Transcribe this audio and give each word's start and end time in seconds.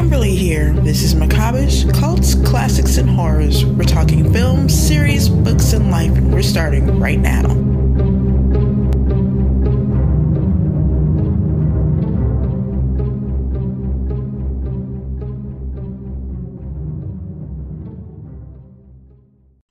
Kimberly 0.00 0.34
here. 0.34 0.72
This 0.72 1.02
is 1.02 1.14
Macabreish, 1.14 1.92
Cults, 1.92 2.34
Classics, 2.34 2.96
and 2.96 3.10
Horrors. 3.10 3.66
We're 3.66 3.84
talking 3.84 4.32
films, 4.32 4.72
series, 4.72 5.28
books, 5.28 5.74
and 5.74 5.90
life, 5.90 6.12
and 6.12 6.32
we're 6.32 6.40
starting 6.40 6.98
right 6.98 7.18
now. 7.18 7.44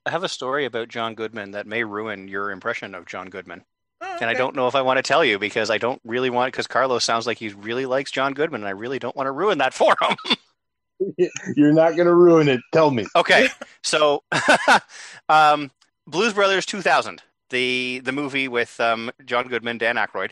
I 0.05 0.11
have 0.11 0.23
a 0.23 0.29
story 0.29 0.65
about 0.65 0.89
John 0.89 1.15
Goodman 1.15 1.49
that 1.51 1.65
may 1.65 1.83
ruin 1.83 2.27
your 2.27 2.51
impression 2.51 2.93
of 2.93 3.07
John 3.07 3.31
Goodman. 3.31 3.65
Oh, 4.01 4.17
And 4.21 4.29
I 4.29 4.33
don't 4.33 4.55
know 4.55 4.67
if 4.67 4.75
I 4.75 4.81
want 4.81 4.97
to 4.97 5.03
tell 5.03 5.25
you 5.25 5.37
because 5.39 5.69
I 5.69 5.77
don't 5.77 6.01
really 6.05 6.29
want 6.29 6.53
because 6.53 6.67
Carlos 6.67 7.03
sounds 7.03 7.27
like 7.27 7.37
he 7.37 7.49
really 7.49 7.85
likes 7.85 8.11
John 8.11 8.33
Goodman 8.33 8.61
and 8.61 8.67
I 8.67 8.71
really 8.71 8.99
don't 8.99 9.15
want 9.15 9.27
to 9.27 9.31
ruin 9.31 9.57
that 9.57 9.73
for 9.75 9.95
him. 10.01 10.37
You're 11.55 11.73
not 11.73 11.95
gonna 11.95 12.13
ruin 12.13 12.49
it. 12.49 12.59
Tell 12.73 12.91
me. 12.91 13.05
okay. 13.15 13.47
So 13.83 14.23
um, 15.29 15.71
Blues 16.07 16.33
Brothers 16.33 16.65
2000, 16.65 17.21
the 17.49 18.01
the 18.03 18.11
movie 18.11 18.47
with 18.47 18.79
um, 18.79 19.11
John 19.25 19.47
Goodman, 19.47 19.77
Dan 19.77 19.95
Aykroyd, 19.95 20.31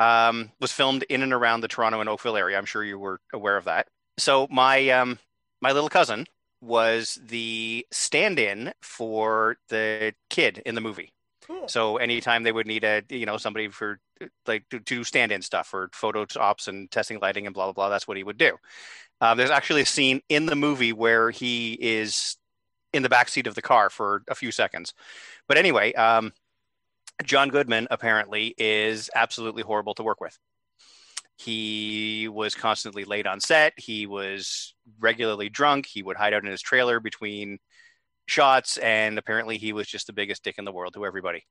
um, 0.00 0.50
was 0.60 0.72
filmed 0.72 1.04
in 1.04 1.22
and 1.22 1.32
around 1.32 1.60
the 1.60 1.68
Toronto 1.68 2.00
and 2.00 2.08
Oakville 2.08 2.36
area. 2.36 2.58
I'm 2.58 2.64
sure 2.64 2.82
you 2.84 2.98
were 2.98 3.20
aware 3.32 3.56
of 3.56 3.64
that. 3.64 3.86
So 4.18 4.48
my 4.50 4.88
um, 4.90 5.18
my 5.60 5.72
little 5.72 5.88
cousin 5.88 6.26
was 6.60 7.18
the 7.24 7.86
stand-in 7.92 8.72
for 8.82 9.56
the 9.68 10.12
kid 10.28 10.60
in 10.66 10.74
the 10.74 10.80
movie. 10.80 11.12
Cool. 11.48 11.66
So 11.68 11.96
anytime 11.96 12.42
they 12.42 12.52
would 12.52 12.66
need 12.66 12.84
a 12.84 13.02
you 13.08 13.26
know 13.26 13.38
somebody 13.38 13.68
for 13.68 13.98
like 14.46 14.68
to, 14.70 14.80
do 14.80 15.02
stand-in 15.02 15.40
stuff 15.42 15.68
for 15.68 15.88
photo 15.94 16.26
ops 16.36 16.68
and 16.68 16.90
testing 16.90 17.18
lighting 17.20 17.46
and 17.46 17.54
blah 17.54 17.64
blah 17.66 17.72
blah, 17.72 17.88
that's 17.88 18.06
what 18.06 18.16
he 18.16 18.22
would 18.22 18.38
do. 18.38 18.56
Uh, 19.20 19.34
there's 19.34 19.50
actually 19.50 19.82
a 19.82 19.86
scene 19.86 20.20
in 20.28 20.46
the 20.46 20.54
movie 20.54 20.92
where 20.92 21.30
he 21.30 21.72
is 21.80 22.36
in 22.92 23.02
the 23.02 23.08
back 23.08 23.28
seat 23.28 23.46
of 23.46 23.54
the 23.54 23.62
car 23.62 23.90
for 23.90 24.22
a 24.28 24.34
few 24.34 24.52
seconds. 24.52 24.94
But 25.48 25.56
anyway, 25.56 25.92
um, 25.94 26.32
John 27.24 27.48
Goodman 27.48 27.88
apparently 27.90 28.54
is 28.58 29.10
absolutely 29.14 29.62
horrible 29.62 29.94
to 29.94 30.02
work 30.02 30.20
with. 30.20 30.38
He 31.36 32.28
was 32.28 32.54
constantly 32.54 33.04
late 33.04 33.26
on 33.26 33.40
set. 33.40 33.72
He 33.76 34.06
was 34.06 34.74
regularly 34.98 35.48
drunk. 35.48 35.86
He 35.86 36.02
would 36.02 36.16
hide 36.16 36.34
out 36.34 36.44
in 36.44 36.50
his 36.50 36.62
trailer 36.62 37.00
between 37.00 37.58
shots, 38.30 38.76
and 38.78 39.18
apparently 39.18 39.58
he 39.58 39.72
was 39.72 39.86
just 39.86 40.06
the 40.06 40.12
biggest 40.12 40.42
dick 40.44 40.56
in 40.58 40.64
the 40.64 40.72
world 40.72 40.94
to 40.94 41.04
everybody. 41.06 41.44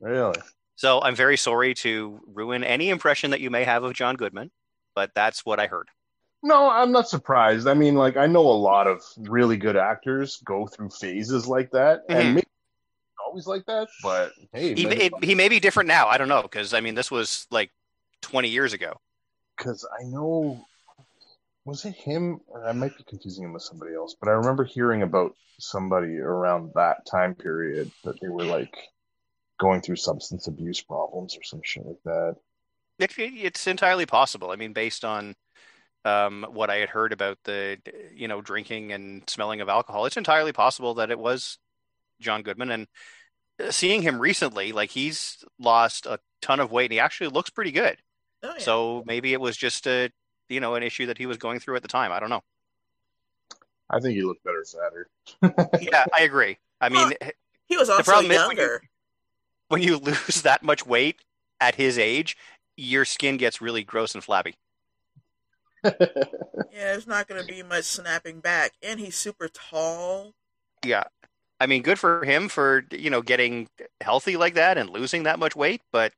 Really? 0.00 0.38
So 0.76 1.00
I'm 1.02 1.16
very 1.16 1.36
sorry 1.36 1.74
to 1.74 2.20
ruin 2.26 2.62
any 2.64 2.88
impression 2.90 3.30
that 3.32 3.40
you 3.40 3.50
may 3.50 3.64
have 3.64 3.82
of 3.82 3.94
John 3.94 4.14
Goodman, 4.16 4.50
but 4.94 5.10
that's 5.14 5.44
what 5.44 5.58
I 5.58 5.66
heard. 5.66 5.88
No, 6.42 6.70
I'm 6.70 6.92
not 6.92 7.08
surprised. 7.08 7.66
I 7.66 7.74
mean, 7.74 7.96
like 7.96 8.16
I 8.16 8.26
know 8.26 8.42
a 8.46 8.52
lot 8.60 8.86
of 8.86 9.02
really 9.18 9.56
good 9.56 9.76
actors 9.76 10.40
go 10.44 10.68
through 10.68 10.90
phases 10.90 11.48
like 11.48 11.72
that, 11.72 12.08
Mhm. 12.08 12.14
and 12.14 12.34
maybe 12.36 12.46
always 13.26 13.48
like 13.48 13.66
that. 13.66 13.88
But 14.04 14.32
hey, 14.52 14.74
He, 14.74 14.86
it, 14.86 15.12
he 15.24 15.34
may 15.34 15.48
be 15.48 15.58
different 15.58 15.88
now. 15.88 16.06
I 16.06 16.16
don't 16.16 16.28
know 16.28 16.42
because 16.42 16.72
I 16.74 16.80
mean 16.80 16.94
this 16.94 17.10
was 17.10 17.46
like 17.50 17.72
20 18.22 18.48
years 18.48 18.72
ago. 18.72 19.00
because 19.56 19.84
I 20.00 20.04
know 20.04 20.64
was 21.68 21.84
it 21.84 21.94
him 21.94 22.40
or 22.46 22.66
I 22.66 22.72
might 22.72 22.96
be 22.96 23.04
confusing 23.04 23.44
him 23.44 23.52
with 23.52 23.62
somebody 23.62 23.94
else, 23.94 24.16
but 24.18 24.28
I 24.28 24.32
remember 24.32 24.64
hearing 24.64 25.02
about 25.02 25.36
somebody 25.58 26.16
around 26.16 26.72
that 26.74 27.04
time 27.06 27.34
period 27.34 27.90
that 28.04 28.18
they 28.20 28.28
were 28.28 28.44
like 28.44 28.74
going 29.60 29.82
through 29.82 29.96
substance 29.96 30.46
abuse 30.46 30.80
problems 30.80 31.36
or 31.36 31.42
some 31.42 31.60
shit 31.62 31.84
like 31.84 32.02
that. 32.04 32.36
It, 32.98 33.12
it's 33.18 33.66
entirely 33.66 34.06
possible. 34.06 34.50
I 34.50 34.56
mean, 34.56 34.72
based 34.72 35.04
on 35.04 35.34
um, 36.04 36.46
what 36.50 36.70
I 36.70 36.76
had 36.76 36.88
heard 36.88 37.12
about 37.12 37.38
the 37.44 37.78
you 38.14 38.28
know 38.28 38.40
drinking 38.40 38.92
and 38.92 39.28
smelling 39.28 39.60
of 39.60 39.68
alcohol, 39.68 40.06
it's 40.06 40.16
entirely 40.16 40.52
possible 40.52 40.94
that 40.94 41.10
it 41.10 41.18
was 41.18 41.58
John 42.18 42.42
Goodman. 42.42 42.70
And 42.70 42.86
uh, 43.62 43.70
seeing 43.70 44.00
him 44.00 44.18
recently, 44.18 44.72
like 44.72 44.90
he's 44.90 45.44
lost 45.58 46.06
a 46.06 46.18
ton 46.40 46.60
of 46.60 46.72
weight, 46.72 46.86
and 46.86 46.94
he 46.94 47.00
actually 47.00 47.28
looks 47.28 47.50
pretty 47.50 47.72
good. 47.72 47.98
Oh, 48.42 48.54
yeah. 48.56 48.64
So 48.64 49.02
maybe 49.06 49.32
it 49.32 49.40
was 49.40 49.56
just 49.56 49.86
a 49.86 50.10
you 50.48 50.60
know 50.60 50.74
an 50.74 50.82
issue 50.82 51.06
that 51.06 51.18
he 51.18 51.26
was 51.26 51.36
going 51.36 51.60
through 51.60 51.76
at 51.76 51.82
the 51.82 51.88
time. 51.88 52.12
I 52.12 52.20
don't 52.20 52.30
know. 52.30 52.42
I 53.90 54.00
think 54.00 54.14
he 54.14 54.22
looked 54.22 54.44
better 54.44 54.64
sadder. 54.64 55.08
Yeah, 55.80 56.04
I 56.16 56.22
agree. 56.22 56.58
I 56.80 56.88
mean, 56.90 57.12
he 57.66 57.76
was 57.76 57.88
also 57.88 58.02
problem 58.02 58.30
is 58.30 58.38
when 58.46 58.56
you- 58.56 58.62
younger. 58.62 58.82
when 59.68 59.82
you 59.82 59.96
lose 60.02 60.42
that 60.42 60.62
much 60.62 60.86
weight 60.86 61.16
at 61.60 61.74
his 61.76 61.98
age, 61.98 62.36
your 62.76 63.04
skin 63.04 63.36
gets 63.36 63.60
really 63.60 63.82
gross 63.84 64.14
and 64.14 64.22
flabby. 64.22 64.54
Yeah, 65.84 66.92
there's 66.92 67.06
not 67.08 67.26
going 67.26 67.40
to 67.40 67.46
be 67.46 67.62
much 67.62 67.84
snapping 67.84 68.38
back, 68.40 68.72
and 68.82 69.00
he's 69.00 69.16
super 69.16 69.48
tall. 69.48 70.32
Yeah. 70.84 71.04
I 71.60 71.66
mean, 71.66 71.82
good 71.82 71.98
for 71.98 72.24
him 72.24 72.48
for, 72.48 72.84
you 72.92 73.10
know, 73.10 73.20
getting 73.20 73.68
healthy 74.00 74.36
like 74.36 74.54
that 74.54 74.78
and 74.78 74.90
losing 74.90 75.24
that 75.24 75.40
much 75.40 75.56
weight, 75.56 75.82
but 75.90 76.12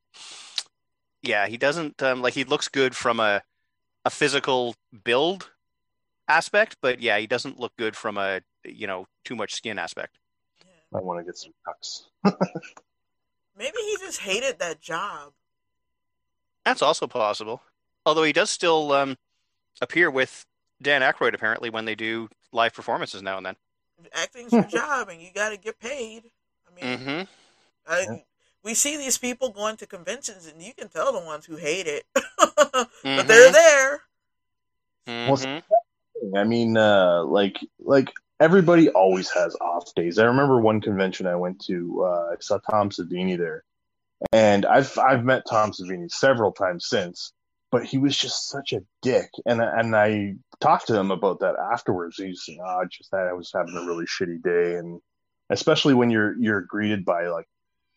yeah, 1.22 1.46
he 1.46 1.56
doesn't 1.56 2.02
um, 2.02 2.20
like 2.20 2.34
he 2.34 2.44
looks 2.44 2.68
good 2.68 2.94
from 2.94 3.20
a 3.20 3.42
a 4.04 4.10
physical 4.10 4.74
build 5.04 5.50
aspect, 6.28 6.76
but 6.80 7.00
yeah, 7.00 7.18
he 7.18 7.26
doesn't 7.26 7.58
look 7.58 7.72
good 7.76 7.96
from 7.96 8.16
a, 8.16 8.40
you 8.64 8.86
know, 8.86 9.06
too 9.24 9.36
much 9.36 9.54
skin 9.54 9.78
aspect. 9.78 10.18
I 10.94 10.98
want 10.98 11.20
to 11.20 11.24
get 11.24 11.36
some 11.36 11.52
cucks. 11.66 12.06
Maybe 13.56 13.76
he 13.76 13.96
just 14.00 14.20
hated 14.20 14.58
that 14.58 14.80
job. 14.80 15.32
That's 16.64 16.82
also 16.82 17.06
possible. 17.06 17.62
Although 18.04 18.24
he 18.24 18.32
does 18.32 18.50
still 18.50 18.92
um, 18.92 19.16
appear 19.80 20.10
with 20.10 20.46
Dan 20.82 21.02
Aykroyd 21.02 21.34
apparently 21.34 21.70
when 21.70 21.84
they 21.84 21.94
do 21.94 22.28
live 22.52 22.74
performances 22.74 23.22
now 23.22 23.36
and 23.36 23.46
then. 23.46 23.56
Acting's 24.14 24.52
your 24.52 24.64
job, 24.64 25.10
and 25.10 25.20
you 25.20 25.28
got 25.34 25.50
to 25.50 25.58
get 25.58 25.78
paid. 25.78 26.22
I 26.66 26.74
mean, 26.74 26.98
mm-hmm. 26.98 27.22
I, 27.86 28.00
Yeah. 28.00 28.16
We 28.62 28.74
see 28.74 28.96
these 28.96 29.18
people 29.18 29.50
going 29.50 29.76
to 29.78 29.86
conventions, 29.86 30.46
and 30.46 30.62
you 30.62 30.72
can 30.74 30.88
tell 30.88 31.12
the 31.12 31.24
ones 31.24 31.46
who 31.46 31.56
hate 31.56 31.86
it, 31.86 32.04
but 32.14 32.88
Mhm. 33.04 33.26
they're 33.26 33.52
there. 33.52 34.00
Mhm. 35.06 35.62
I 36.36 36.44
mean, 36.44 36.76
uh, 36.76 37.24
like 37.24 37.58
like 37.78 38.12
everybody 38.38 38.88
always 38.90 39.30
has 39.30 39.56
off 39.60 39.94
days. 39.94 40.18
I 40.18 40.24
remember 40.24 40.60
one 40.60 40.80
convention 40.80 41.26
I 41.26 41.36
went 41.36 41.60
to. 41.66 42.04
Uh, 42.04 42.32
I 42.32 42.36
saw 42.40 42.58
Tom 42.58 42.90
Savini 42.90 43.38
there, 43.38 43.64
and 44.32 44.66
I've 44.66 44.96
I've 44.98 45.24
met 45.24 45.44
Tom 45.48 45.72
Savini 45.72 46.10
several 46.10 46.52
times 46.52 46.86
since. 46.88 47.32
But 47.72 47.84
he 47.84 47.98
was 47.98 48.16
just 48.16 48.48
such 48.48 48.72
a 48.72 48.82
dick, 49.00 49.30
and 49.46 49.62
and 49.62 49.94
I 49.94 50.34
talked 50.60 50.88
to 50.88 50.98
him 50.98 51.10
about 51.12 51.38
that 51.40 51.54
afterwards. 51.72 52.16
He's 52.16 52.44
saying, 52.44 52.60
"Oh, 52.62 52.84
just 52.90 53.12
that 53.12 53.28
I 53.28 53.32
was 53.32 53.50
having 53.54 53.76
a 53.76 53.86
really 53.86 54.06
shitty 54.06 54.42
day," 54.42 54.74
and 54.74 55.00
especially 55.50 55.94
when 55.94 56.10
you're 56.10 56.36
you're 56.38 56.62
greeted 56.62 57.04
by 57.04 57.28
like 57.28 57.46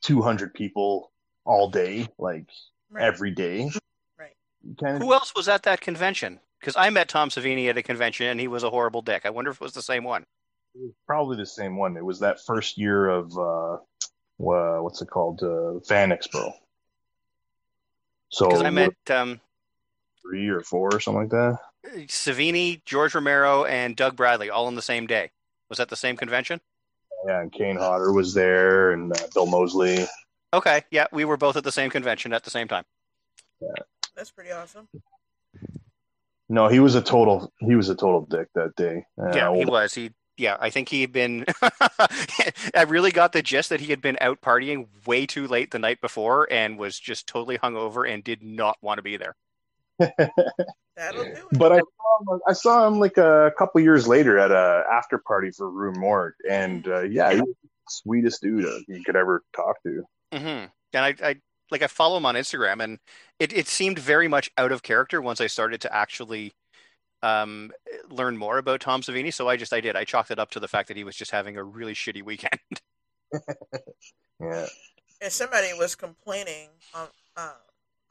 200 0.03 0.53
people 0.53 1.11
all 1.45 1.69
day, 1.69 2.07
like 2.17 2.45
Right. 2.89 3.03
every 3.05 3.31
day. 3.31 3.71
Right. 4.19 4.35
Kind 4.79 4.97
of 4.97 5.01
Who 5.01 5.13
else 5.13 5.33
was 5.35 5.47
at 5.47 5.63
that 5.63 5.81
convention? 5.81 6.39
Because 6.59 6.75
I 6.77 6.89
met 6.91 7.09
Tom 7.09 7.29
Savini 7.29 7.69
at 7.69 7.77
a 7.77 7.83
convention 7.83 8.27
and 8.27 8.39
he 8.39 8.47
was 8.47 8.63
a 8.63 8.69
horrible 8.69 9.01
dick. 9.01 9.25
I 9.25 9.31
wonder 9.31 9.49
if 9.51 9.57
it 9.57 9.61
was 9.63 9.73
the 9.73 9.81
same 9.81 10.03
one. 10.03 10.23
probably 11.07 11.37
the 11.37 11.45
same 11.45 11.75
one. 11.77 11.97
It 11.97 12.05
was 12.05 12.19
that 12.19 12.39
first 12.45 12.77
year 12.77 13.07
of 13.09 13.31
uh, 13.37 13.77
wha- 14.37 14.81
what's 14.81 15.01
it 15.01 15.09
called, 15.09 15.41
uh, 15.43 15.79
Fan 15.87 16.09
Expo. 16.11 16.51
So 18.29 18.47
Because 18.47 18.61
I 18.63 18.69
met 18.69 18.93
um, 19.09 19.39
three 20.21 20.47
or 20.49 20.61
four 20.61 20.89
or 20.93 20.99
something 20.99 21.21
like 21.23 21.29
that. 21.31 21.57
Savini, 22.07 22.83
George 22.85 23.13
Romero, 23.13 23.65
and 23.65 23.95
Doug 23.95 24.15
Bradley 24.15 24.49
all 24.49 24.67
on 24.67 24.75
the 24.75 24.81
same 24.81 25.05
day. 25.05 25.31
Was 25.69 25.77
that 25.79 25.89
the 25.89 25.95
same 25.95 26.15
convention? 26.15 26.61
Yeah, 27.25 27.41
and 27.41 27.51
Kane 27.51 27.77
Hodder 27.77 28.11
was 28.11 28.33
there, 28.33 28.91
and 28.91 29.11
uh, 29.11 29.27
Bill 29.33 29.45
Moseley. 29.45 30.05
Okay, 30.53 30.83
yeah, 30.91 31.07
we 31.11 31.25
were 31.25 31.37
both 31.37 31.55
at 31.55 31.63
the 31.63 31.71
same 31.71 31.89
convention 31.89 32.33
at 32.33 32.43
the 32.43 32.49
same 32.49 32.67
time. 32.67 32.83
Yeah. 33.61 33.83
That's 34.15 34.31
pretty 34.31 34.51
awesome. 34.51 34.87
No, 36.49 36.67
he 36.67 36.79
was 36.79 36.95
a 36.95 37.01
total. 37.01 37.51
He 37.59 37.75
was 37.75 37.89
a 37.89 37.95
total 37.95 38.25
dick 38.29 38.47
that 38.53 38.75
day. 38.75 39.05
Uh, 39.19 39.31
yeah, 39.33 39.55
he 39.55 39.65
was. 39.65 39.93
He, 39.93 40.11
yeah, 40.37 40.57
I 40.59 40.69
think 40.69 40.89
he 40.89 41.01
had 41.01 41.11
been. 41.11 41.45
I 41.61 42.83
really 42.87 43.11
got 43.11 43.31
the 43.31 43.41
gist 43.41 43.69
that 43.69 43.81
he 43.81 43.87
had 43.87 44.01
been 44.01 44.17
out 44.21 44.41
partying 44.41 44.87
way 45.07 45.25
too 45.25 45.47
late 45.47 45.71
the 45.71 45.79
night 45.79 46.01
before 46.01 46.47
and 46.51 46.77
was 46.77 46.99
just 46.99 47.27
totally 47.27 47.57
hungover 47.57 48.07
and 48.07 48.23
did 48.23 48.43
not 48.43 48.77
want 48.81 48.97
to 48.97 49.03
be 49.03 49.17
there. 49.17 49.35
That'll 50.95 51.23
do 51.23 51.29
it. 51.29 51.45
But 51.53 51.71
I 51.71 51.79
saw 51.79 52.33
him, 52.33 52.39
I 52.47 52.53
saw 52.53 52.87
him 52.87 52.99
like 52.99 53.17
a 53.17 53.51
couple 53.57 53.81
years 53.81 54.07
later 54.07 54.37
at 54.37 54.51
a 54.51 54.83
after 54.91 55.17
party 55.17 55.51
for 55.51 55.69
Rue 55.69 55.93
Morgue, 55.93 56.33
and 56.49 56.87
uh, 56.87 57.01
yeah, 57.01 57.31
he 57.33 57.39
the 57.39 57.55
sweetest 57.89 58.41
dude 58.41 58.65
uh, 58.65 58.79
you 58.87 59.03
could 59.03 59.15
ever 59.15 59.43
talk 59.55 59.75
to. 59.83 60.03
hmm 60.31 60.37
And 60.37 60.71
I, 60.93 61.15
I 61.23 61.35
like 61.71 61.81
I 61.81 61.87
follow 61.87 62.17
him 62.17 62.25
on 62.25 62.35
Instagram, 62.35 62.83
and 62.83 62.99
it, 63.39 63.53
it 63.53 63.67
seemed 63.67 63.99
very 63.99 64.27
much 64.27 64.51
out 64.57 64.71
of 64.71 64.83
character 64.83 65.21
once 65.21 65.41
I 65.41 65.47
started 65.47 65.81
to 65.81 65.95
actually 65.95 66.53
um, 67.21 67.71
learn 68.09 68.37
more 68.37 68.57
about 68.57 68.81
Tom 68.81 69.01
Savini. 69.01 69.33
So 69.33 69.47
I 69.47 69.57
just 69.57 69.73
I 69.73 69.81
did 69.81 69.95
I 69.95 70.03
chalked 70.03 70.31
it 70.31 70.39
up 70.39 70.51
to 70.51 70.59
the 70.59 70.67
fact 70.67 70.87
that 70.89 70.97
he 70.97 71.03
was 71.03 71.15
just 71.15 71.31
having 71.31 71.57
a 71.57 71.63
really 71.63 71.93
shitty 71.93 72.23
weekend. 72.23 72.59
Yeah. 74.39 74.65
and 75.21 75.31
somebody 75.31 75.73
was 75.77 75.95
complaining 75.95 76.69
on 76.93 77.07
uh, 77.37 77.53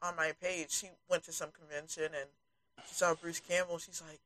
on 0.03 0.15
my 0.15 0.33
page. 0.41 0.71
She 0.71 0.89
went 1.09 1.23
to 1.23 1.31
some 1.31 1.49
convention 1.51 2.05
and 2.05 2.29
she 2.87 2.93
saw 2.95 3.15
Bruce 3.15 3.39
Campbell. 3.39 3.77
She's 3.79 4.01
like, 4.07 4.19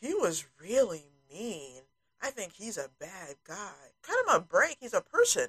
he 0.00 0.14
was 0.14 0.44
really 0.62 1.04
mean. 1.32 1.82
I 2.22 2.30
think 2.30 2.52
he's 2.54 2.78
a 2.78 2.88
bad 3.00 3.36
guy. 3.46 3.92
Cut 4.02 4.18
him 4.20 4.34
a 4.34 4.40
break. 4.40 4.76
He's 4.80 4.94
a 4.94 5.00
person. 5.00 5.48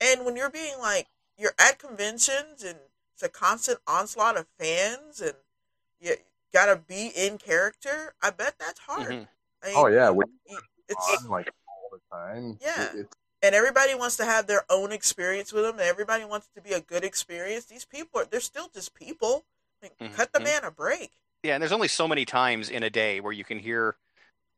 And 0.00 0.24
when 0.24 0.36
you're 0.36 0.50
being 0.50 0.78
like, 0.78 1.08
you're 1.38 1.54
at 1.58 1.78
conventions 1.78 2.62
and 2.62 2.78
it's 3.14 3.22
a 3.22 3.28
constant 3.28 3.78
onslaught 3.86 4.36
of 4.36 4.46
fans 4.58 5.20
and 5.20 5.34
you 6.00 6.14
gotta 6.52 6.76
be 6.76 7.08
in 7.16 7.38
character, 7.38 8.14
I 8.22 8.30
bet 8.30 8.54
that's 8.58 8.80
hard. 8.80 9.08
Mhm. 9.08 9.28
I 9.62 9.66
mean, 9.68 9.76
Oh 9.76 9.86
yeah, 9.86 10.10
when 10.10 10.26
it's 10.88 11.22
on 11.24 11.30
like 11.30 11.50
all 11.68 11.90
the 11.92 12.00
time. 12.14 12.58
Yeah. 12.60 12.90
it- 12.92 12.96
it's 13.00 13.16
and 13.42 13.54
everybody 13.54 13.94
wants 13.94 14.16
to 14.18 14.24
have 14.24 14.46
their 14.46 14.64
own 14.70 14.92
experience 14.92 15.52
with 15.52 15.64
them, 15.64 15.72
and 15.74 15.82
everybody 15.82 16.24
wants 16.24 16.48
it 16.48 16.58
to 16.58 16.62
be 16.62 16.74
a 16.74 16.80
good 16.80 17.04
experience. 17.04 17.64
These 17.66 17.84
people, 17.84 18.20
are, 18.20 18.24
they're 18.24 18.40
still 18.40 18.68
just 18.72 18.94
people. 18.94 19.44
Like, 19.82 19.98
Mhm. 19.98 20.14
Cut 20.14 20.32
the 20.32 20.40
man 20.40 20.64
a 20.64 20.70
break. 20.70 21.10
Yeah, 21.42 21.54
and 21.54 21.62
there's 21.62 21.72
only 21.72 21.88
so 21.88 22.06
many 22.06 22.24
times 22.24 22.70
in 22.70 22.84
a 22.84 22.90
day 22.90 23.20
where 23.20 23.32
you 23.32 23.44
can 23.44 23.58
hear, 23.58 23.96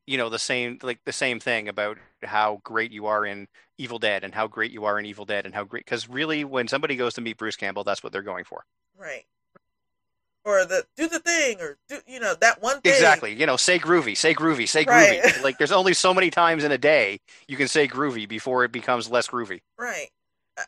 you 0.07 0.19
know, 0.19 0.29
the 0.29 0.39
same 0.39 0.79
like 0.83 1.01
the 1.05 1.13
same 1.13 1.41
thing 1.41 1.67
about 1.69 1.97
how 2.23 2.61
great 2.63 2.93
you 2.93 3.07
are 3.07 3.25
in 3.25 3.49
Evil 3.79 3.99
Dead 3.99 4.23
and 4.23 4.35
how 4.35 4.47
great 4.47 4.71
you 4.71 4.85
are 4.85 4.99
in 4.99 5.07
Evil 5.07 5.25
Dead 5.25 5.47
and 5.47 5.55
how 5.55 5.65
great 5.65 5.87
because 5.87 6.09
really 6.09 6.45
when 6.45 6.69
somebody 6.69 6.95
goes 6.95 7.15
to 7.15 7.23
meet 7.23 7.39
Bruce 7.39 7.57
Campbell, 7.57 7.85
that's 7.85 8.03
what 8.03 8.13
they're 8.13 8.21
going 8.23 8.45
for. 8.45 8.67
Right. 8.95 9.25
Or 10.45 10.65
the 10.67 10.87
do 10.97 11.09
the 11.09 11.21
thing, 11.21 11.59
or 11.61 11.79
do 11.89 12.01
you 12.07 12.21
know 12.21 12.35
that 12.35 12.61
one 12.61 12.81
thing? 12.83 12.93
Exactly. 12.93 13.33
You 13.33 13.47
know, 13.47 13.57
say 13.57 13.79
groovy, 13.79 14.15
say 14.17 14.35
groovy, 14.35 14.69
say 14.69 14.85
Right. 14.85 15.23
groovy. 15.23 15.43
like 15.43 15.57
there's 15.59 15.73
only 15.73 15.95
so 15.95 16.13
many 16.13 16.29
times 16.31 16.65
in 16.65 16.73
a 16.73 16.77
day 16.79 17.21
you 17.49 17.57
can 17.57 17.67
say 17.69 17.89
groovy 17.89 18.29
before 18.29 18.63
it 18.65 18.71
becomes 18.73 19.11
less 19.11 19.29
groovy. 19.29 19.61
Right. 19.79 20.11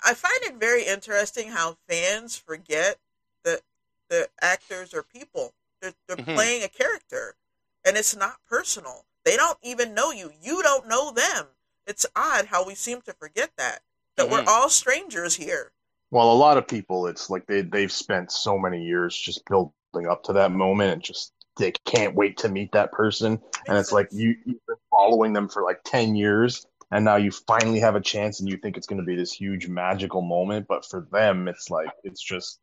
I- 0.05 0.15
find 0.15 0.43
it 0.45 0.55
very 0.57 0.85
interesting 0.85 1.51
how 1.51 1.77
fans 1.89 2.37
forget 2.39 2.97
that 3.45 3.61
the 4.09 4.29
actors 4.41 4.95
are 4.95 5.03
people. 5.03 5.53
They're, 5.83 5.93
they're 6.09 6.17
Mhm. 6.17 6.35
playing 6.35 6.63
a 6.63 6.69
character, 6.69 7.37
and 7.85 7.97
it's 7.99 8.17
not 8.17 8.39
personal. 8.49 9.05
They 9.27 9.37
don't 9.37 9.59
even 9.63 9.93
know 9.93 10.11
you. 10.11 10.33
You 10.41 10.63
don't 10.63 10.89
know 10.89 11.11
them. 11.13 11.49
It's 11.87 12.07
odd 12.17 12.47
how 12.47 12.65
we 12.65 12.75
seem 12.75 13.03
to 13.03 13.13
forget 13.13 13.51
that 13.59 13.83
that 14.17 14.31
we're 14.31 14.43
Mhm. 14.43 14.47
all 14.47 14.71
strangers 14.71 15.37
here. 15.37 15.71
Well, 16.11 16.33
a 16.33 16.35
lot 16.35 16.59
of 16.59 16.69
people, 16.69 17.07
it's 17.07 17.31
like 17.31 17.47
they 17.47 17.63
they've 17.63 17.93
spent 17.93 18.31
so 18.33 18.59
many 18.59 18.85
years 18.85 19.17
just 19.17 19.45
building 19.47 19.73
up 20.09 20.23
to 20.25 20.35
that 20.35 20.53
moment 20.53 20.93
and 20.93 21.03
just 21.03 21.33
they 21.59 21.73
can't 21.85 22.15
wait 22.15 22.37
to 22.39 22.49
meet 22.49 22.73
that 22.73 22.93
person. 22.93 23.41
And 23.67 23.79
it's 23.79 23.93
like 23.93 24.09
you 24.13 24.37
you've 24.45 24.67
been 24.67 24.77
following 24.91 25.33
them 25.33 25.49
for 25.49 25.63
like 25.63 25.81
ten 25.85 26.15
years, 26.15 26.67
and 26.91 27.05
now 27.05 27.17
you 27.17 27.31
finally 27.31 27.81
have 27.81 27.97
a 27.97 28.01
chance, 28.01 28.41
and 28.41 28.49
you 28.49 28.57
think 28.57 28.77
it's 28.77 28.87
going 28.87 29.01
to 29.01 29.07
be 29.07 29.17
this 29.17 29.33
huge 29.33 29.69
magical 29.69 30.23
moment. 30.23 30.67
But 30.69 30.85
for 30.85 31.07
them, 31.11 31.49
it's 31.49 31.71
like 31.71 31.91
it's 32.05 32.23
just 32.23 32.61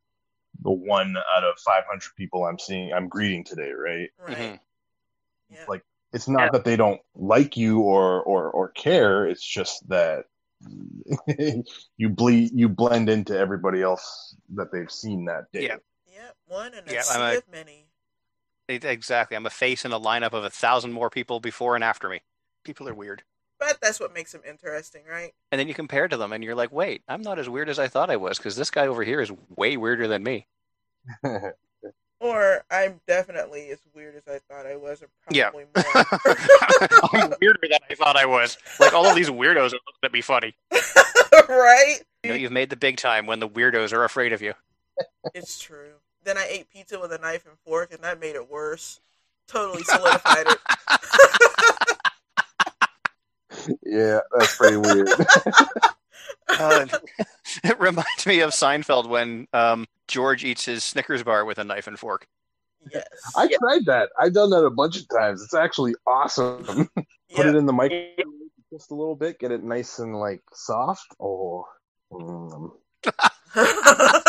the 0.62 0.72
one 0.72 1.16
out 1.36 1.44
of 1.44 1.58
five 1.60 1.84
hundred 1.88 2.12
people 2.16 2.46
I'm 2.46 2.60
seeing, 2.60 2.94
I'm 2.94 3.08
greeting 3.08 3.44
today, 3.44 3.72
right? 3.72 4.10
right. 4.20 4.38
Mhm. 4.38 4.60
Yeah. 5.50 5.66
Like 5.68 5.84
it's 6.14 6.28
not 6.28 6.54
that 6.54 6.64
they 6.64 6.76
don't 6.76 7.02
like 7.16 7.58
you 7.58 7.82
or 7.82 8.22
or 8.24 8.50
or 8.52 8.70
care. 8.70 9.26
It's 9.28 9.46
just 9.46 9.88
that 9.90 10.26
you 11.98 12.10
bleed 12.10 12.52
you 12.54 12.70
blend 12.70 13.10
into 13.10 13.38
everybody 13.38 13.82
else 13.82 14.36
that 14.56 14.72
they've 14.72 14.92
seen 14.92 15.26
that 15.26 15.52
day. 15.52 15.64
Yeah. 15.66 15.78
yeah, 16.12 16.30
one 16.48 16.74
and 16.74 16.90
a 16.90 16.94
Yeah, 16.94 17.02
sea 17.02 17.20
I'm 17.20 17.34
a- 17.36 17.38
of 17.38 17.44
many. 17.52 17.88
It- 18.68 18.86
exactly. 18.86 19.36
I'm 19.36 19.46
a 19.46 19.50
face 19.52 19.86
in 19.86 19.92
a 19.92 20.00
lineup 20.00 20.34
of 20.34 20.44
a 20.44 20.50
thousand 20.50 20.94
more 20.94 21.10
people 21.10 21.40
before 21.40 21.76
and 21.76 21.84
after 21.84 22.08
me. 22.10 22.22
People 22.64 22.88
are 22.88 22.94
weird. 22.94 23.24
But 23.60 23.80
that's 23.82 24.00
what 24.00 24.14
makes 24.14 24.32
them 24.32 24.42
interesting, 24.48 25.04
right? 25.10 25.32
And 25.52 25.60
then 25.60 25.68
you 25.68 25.74
compare 25.74 26.08
to 26.08 26.18
them 26.18 26.34
and 26.34 26.44
you're 26.44 26.56
like, 26.56 26.72
wait, 26.72 27.02
I'm 27.08 27.22
not 27.22 27.40
as 27.40 27.48
weird 27.50 27.70
as 27.70 27.80
I 27.80 27.88
thought 27.88 28.10
I 28.10 28.16
was 28.18 28.38
because 28.38 28.56
this 28.56 28.72
guy 28.72 28.88
over 28.88 29.04
here 29.04 29.22
is 29.22 29.32
way 29.56 29.78
weirder 29.78 30.08
than 30.08 30.24
me. 30.24 30.48
Or 32.24 32.64
I'm 32.72 33.02
definitely 33.06 33.70
as 33.72 33.80
weird 33.94 34.16
as 34.16 34.24
I 34.34 34.40
thought 34.40 34.66
I 34.66 34.78
was, 34.78 35.02
and 35.02 35.10
Yeah. 35.30 35.50
probably 35.50 35.66
more. 35.76 35.84
I'm 37.22 37.34
weirder 37.42 37.60
than 37.64 37.80
I 37.90 37.96
thought 37.96 38.16
I 38.16 38.26
was. 38.26 38.58
Like 38.80 38.94
all 38.94 39.06
of 39.06 39.14
these 39.14 39.30
weirdos 39.30 39.74
are 39.74 39.82
looking 39.86 40.04
at 40.04 40.14
me 40.14 40.22
funny. 40.22 40.56
right? 41.50 41.98
You 42.24 42.30
know, 42.30 42.36
you've 42.38 42.54
made 42.54 42.70
the 42.70 42.78
big 42.78 42.96
time 42.96 43.26
when 43.26 43.42
the 43.42 43.50
weirdos 43.50 43.92
are 43.92 44.06
afraid 44.06 44.32
of 44.32 44.42
you. 44.42 44.54
It's 45.34 45.60
true. 45.60 45.96
Then 46.24 46.38
I 46.38 46.48
ate 46.50 46.70
pizza 46.70 46.98
with 46.98 47.12
a 47.12 47.18
knife 47.18 47.46
and 47.46 47.58
fork, 47.66 47.94
and 47.94 48.02
that 48.06 48.22
made 48.22 48.36
it 48.38 48.50
worse. 48.50 49.02
Totally 49.50 49.84
solidified 49.84 50.48
it. 50.48 50.60
yeah, 53.86 54.20
that's 54.38 54.56
pretty 54.56 54.78
weird. 54.78 55.10
Uh, 56.50 56.86
it 57.64 57.80
reminds 57.80 58.26
me 58.26 58.40
of 58.42 58.52
Seinfeld 58.52 59.08
when 59.08 59.48
um, 59.54 59.86
George 60.08 60.44
eats 60.44 60.66
his 60.66 60.84
Snickers 60.84 61.24
bar 61.24 61.46
with 61.46 61.58
a 61.58 61.64
knife 61.64 61.88
and 61.88 61.98
fork. 61.98 62.28
Yes. 62.94 63.06
I 63.36 63.48
tried 63.48 63.86
that. 63.86 64.10
I've 64.20 64.34
done 64.34 64.50
that 64.50 64.66
a 64.66 64.70
bunch 64.70 64.98
of 64.98 65.08
times. 65.10 65.42
It's 65.42 65.54
actually 65.54 65.96
awesome. 66.06 66.64
Put 66.96 67.06
Yeah. 67.30 67.50
it 67.50 67.56
in 67.56 67.66
the 67.66 67.74
microwave 67.74 68.18
just 68.72 68.92
a 68.92 68.96
little 68.96 69.16
bit, 69.16 69.40
get 69.40 69.52
it 69.52 69.64
nice 69.64 70.00
and 70.00 70.20
like 70.20 70.42
soft. 70.54 71.06
Oh, 71.20 71.66
mm. 72.12 72.72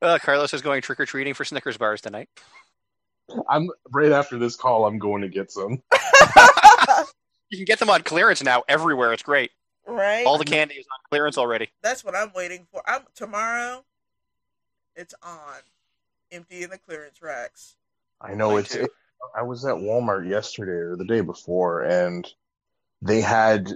Uh, 0.00 0.16
Carlos 0.22 0.54
is 0.54 0.62
going 0.62 0.80
trick 0.80 1.00
or 1.00 1.06
treating 1.06 1.34
for 1.34 1.44
Snickers 1.44 1.76
bars 1.76 2.00
tonight. 2.00 2.28
I'm 3.50 3.68
right 3.90 4.12
after 4.12 4.38
this 4.38 4.54
call. 4.54 4.86
I'm 4.86 4.98
going 4.98 5.22
to 5.22 5.28
get 5.28 5.50
some. 5.50 5.82
You 7.50 7.58
can 7.58 7.64
get 7.64 7.78
them 7.78 7.90
on 7.90 8.02
clearance 8.02 8.42
now 8.42 8.62
everywhere. 8.68 9.12
It's 9.12 9.22
great. 9.22 9.50
right? 9.86 10.26
All 10.26 10.38
the 10.38 10.44
candy 10.44 10.74
is 10.74 10.86
on 10.92 10.98
clearance 11.10 11.38
already. 11.38 11.68
That's 11.82 12.04
what 12.04 12.14
I'm 12.14 12.32
waiting 12.34 12.66
for. 12.70 12.82
I'm 12.86 13.02
tomorrow. 13.14 13.84
It's 14.94 15.14
on, 15.22 15.60
empty 16.32 16.62
in 16.62 16.70
the 16.70 16.78
clearance 16.78 17.22
racks. 17.22 17.76
I 18.20 18.34
know 18.34 18.50
Mine 18.50 18.60
it's. 18.60 18.74
It, 18.74 18.90
I 19.36 19.42
was 19.42 19.64
at 19.64 19.76
Walmart 19.76 20.28
yesterday 20.28 20.72
or 20.72 20.96
the 20.96 21.04
day 21.04 21.20
before, 21.20 21.82
and 21.82 22.26
they 23.02 23.20
had 23.20 23.70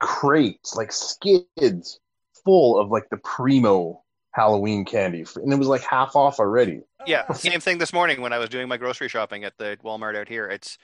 crates 0.00 0.76
like 0.76 0.92
skids 0.92 2.00
full 2.44 2.78
of 2.78 2.90
like 2.90 3.08
the 3.10 3.16
primo 3.18 4.02
Halloween 4.32 4.84
candy, 4.84 5.24
and 5.36 5.52
it 5.52 5.56
was 5.58 5.68
like 5.68 5.82
half 5.82 6.14
off 6.14 6.38
already. 6.38 6.82
Oh, 7.00 7.04
Yeah, 7.06 7.32
same 7.32 7.60
thing 7.60 7.78
this 7.78 7.92
morning 7.92 8.20
when 8.20 8.32
I 8.32 8.38
was 8.38 8.50
doing 8.50 8.68
my 8.68 8.76
grocery 8.76 9.08
shopping 9.08 9.44
at 9.44 9.56
the 9.56 9.78
Walmart 9.82 10.16
out 10.16 10.28
here. 10.28 10.46
It's 10.46 10.76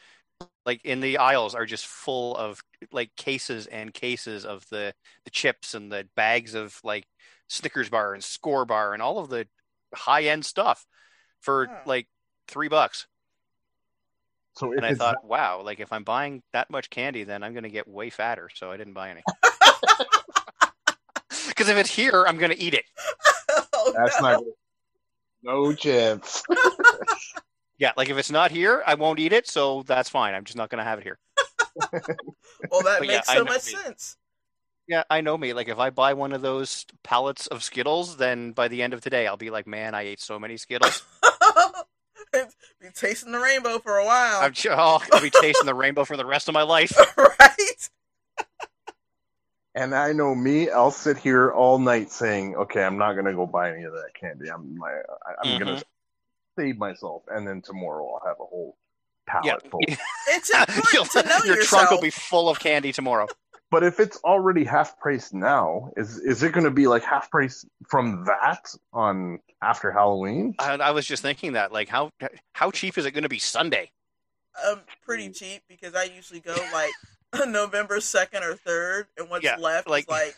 like 0.65 0.85
in 0.85 1.01
the 1.01 1.19
aisles 1.19 1.55
are 1.55 1.67
just 1.67 1.87
full 1.87 2.37
of 2.37 2.61
like 2.93 3.15
cases 3.17 3.67
and 3.67 3.93
cases 3.93 4.45
of 4.45 4.65
the 4.71 4.95
the 5.25 5.31
chips 5.31 5.75
and 5.75 5.91
the 5.91 6.09
bags 6.17 6.55
of 6.55 6.79
like 6.85 7.07
Snickers 7.49 7.89
bar 7.91 8.15
and 8.15 8.23
Score 8.23 8.65
bar 8.65 8.95
and 8.95 9.03
all 9.03 9.19
of 9.19 9.29
the 9.29 9.47
high 9.95 10.25
end 10.25 10.45
stuff 10.45 10.87
for 11.41 11.67
Wow. 11.67 11.83
like 11.87 12.09
three 12.49 12.69
bucks. 12.69 13.07
So 14.55 14.73
And 14.73 14.85
I 14.85 14.91
it's 14.91 14.99
thought, 14.99 15.25
wow, 15.25 15.63
like 15.63 15.81
if 15.81 15.93
I'm 15.93 16.05
buying 16.05 16.43
that 16.53 16.71
much 16.71 16.91
candy, 16.91 17.25
then 17.25 17.43
I'm 17.43 17.53
going 17.55 17.63
to 17.65 17.71
get 17.71 17.89
way 17.89 18.11
fatter. 18.11 18.51
So 18.55 18.71
I 18.71 18.77
didn't 18.77 18.95
buy 18.95 19.11
any. 19.11 19.23
Because 21.49 21.69
if 21.69 21.77
it's 21.77 21.91
here, 21.91 22.25
I'm 22.27 22.39
going 22.39 22.51
to 22.51 22.61
eat 22.61 22.75
it. 22.75 22.85
Oh, 23.75 23.93
that's 23.97 24.21
no. 24.21 24.31
not 24.31 24.43
no 25.43 25.73
chance. 25.75 26.43
Yeah, 27.79 27.93
like 27.97 28.09
if 28.09 28.17
it's 28.17 28.31
not 28.31 28.51
here, 28.51 28.83
I 28.87 28.95
won't 28.95 29.19
eat 29.19 29.33
it. 29.33 29.49
So 29.49 29.83
that's 29.83 30.09
fine. 30.09 30.35
I'm 30.35 30.45
just 30.45 30.57
not 30.57 30.71
going 30.71 30.79
to 30.79 30.85
have 30.85 30.99
it 30.99 31.05
here. 31.05 31.19
Well, 32.71 32.83
that 32.85 33.01
But 33.01 33.09
makes 33.09 33.29
I 33.29 33.37
so 33.37 33.45
much 33.45 33.65
me. 33.65 33.73
sense. 33.73 34.17
Yeah, 34.89 35.05
I 35.11 35.21
know 35.21 35.37
me. 35.37 35.53
Like 35.53 35.69
if 35.69 35.79
I 35.79 35.91
buy 35.91 36.15
one 36.15 36.33
of 36.33 36.43
those 36.43 36.87
pallets 37.03 37.47
of 37.47 37.63
Skittles, 37.63 38.17
then 38.17 38.53
by 38.53 38.69
the 38.69 38.83
end 38.83 38.95
of 38.95 39.01
today, 39.01 39.27
I'll 39.27 39.37
be 39.37 39.51
like, 39.51 39.67
man, 39.67 39.95
I 39.95 40.03
ate 40.03 40.21
so 40.21 40.39
many 40.39 40.57
Skittles. 40.57 41.03
be 42.33 42.89
tasting 42.95 43.33
the 43.33 43.39
rainbow 43.39 43.79
for 43.79 43.99
a 43.99 44.05
while, 44.05 44.41
I'm 44.43 44.53
j- 44.53 44.71
oh, 44.73 45.03
I'll 45.13 45.21
be 45.23 45.31
tasting 45.31 45.67
the 45.67 45.75
rainbow 45.75 46.05
for 46.05 46.17
the 46.17 46.25
rest 46.27 46.49
of 46.49 46.55
my 46.55 46.63
life. 46.63 46.97
right? 47.17 47.91
And 49.75 49.95
I 49.95 50.13
know 50.13 50.35
me, 50.35 50.69
I'll 50.71 50.91
sit 50.91 51.17
here 51.17 51.51
all 51.51 51.79
night 51.79 52.11
saying, 52.11 52.57
"Okay, 52.57 52.83
I'm 52.83 52.99
not 52.99 53.15
gonna 53.15 53.33
go 53.35 53.47
buy 53.47 53.73
any 53.73 53.85
of 53.85 53.93
that 53.93 54.11
candy. 54.19 54.49
I'm 54.51 54.77
my, 54.77 54.91
I- 54.91 55.35
I'm 55.43 55.59
gonna 55.59 55.73
Mm-hmm. 55.73 55.81
Save 56.59 56.79
myself, 56.79 57.23
and 57.29 57.47
then 57.47 57.63
tomorrow 57.63 58.07
I'll 58.15 58.27
have 58.29 58.37
a 58.41 58.45
whole 58.45 58.77
pallet 59.27 59.61
Yeah. 59.65 59.71
full." 59.71 59.81
It's 60.29 60.51
important 60.51 61.11
to 61.13 61.23
know 61.29 61.39
Your 61.45 61.57
yourself. 61.57 61.83
trunk 61.83 61.91
will 61.91 62.01
be 62.01 62.11
full 62.11 62.49
of 62.49 62.59
candy 62.61 62.93
tomorrow. 62.93 63.27
But 63.71 63.83
if 63.83 64.01
it's 64.01 64.19
already 64.19 64.65
half 64.65 64.99
price 64.99 65.33
now, 65.33 65.91
is 65.97 66.19
is 66.19 66.43
it 66.43 66.53
going 66.53 66.65
to 66.65 66.71
be 66.71 66.87
like 66.87 67.03
half 67.03 67.31
price 67.31 67.65
from 67.89 68.25
that 68.27 68.71
on 68.93 69.39
after 69.63 69.91
Halloween? 69.91 70.55
I, 70.59 70.75
I 70.75 70.91
was 70.91 71.07
just 71.07 71.23
thinking 71.23 71.53
that, 71.55 71.73
like, 71.73 71.89
how 71.89 72.11
how 72.53 72.71
cheap 72.71 72.99
is 72.99 73.07
it 73.07 73.13
going 73.13 73.23
to 73.23 73.29
be 73.31 73.39
Sunday? 73.39 73.91
um 74.69 74.81
pretty 75.03 75.31
cheap 75.31 75.63
because 75.67 75.95
I 75.95 76.05
usually 76.05 76.41
go 76.41 76.55
like 76.75 76.91
November 77.49 78.01
second 78.01 78.45
or 78.45 78.55
third, 78.55 79.07
and 79.17 79.31
what's 79.31 79.43
Yeah, 79.45 79.57
left 79.57 79.89
like- 79.89 80.05
is 80.05 80.09
like 80.11 80.37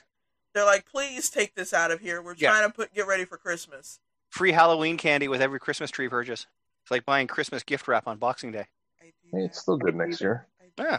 they're 0.55 0.65
like, 0.65 0.87
please 0.87 1.29
take 1.31 1.57
this 1.57 1.75
out 1.75 1.91
of 1.91 1.99
here. 1.99 2.23
We're 2.23 2.37
Yeah. 2.37 2.51
trying 2.51 2.69
to 2.69 2.73
put 2.73 2.95
get 2.95 3.09
ready 3.09 3.25
for 3.25 3.37
Christmas. 3.37 3.99
Free 4.35 4.51
Halloween 4.51 4.97
candy 4.97 5.29
with 5.29 5.41
every 5.41 5.61
Christmas 5.61 5.93
tree 5.93 6.09
purchase. 6.09 6.47
It's 6.83 6.91
like 6.91 7.05
buying 7.07 7.29
Christmas 7.29 7.63
gift 7.63 7.87
wrap 7.87 8.09
on 8.09 8.19
Boxing 8.19 8.51
Day. 8.51 8.67
I 9.01 9.13
Hey, 9.33 9.45
it's 9.45 9.61
still 9.61 9.77
good 9.77 9.95
next 9.95 10.21
year. 10.21 10.49
Yeah. 10.77 10.99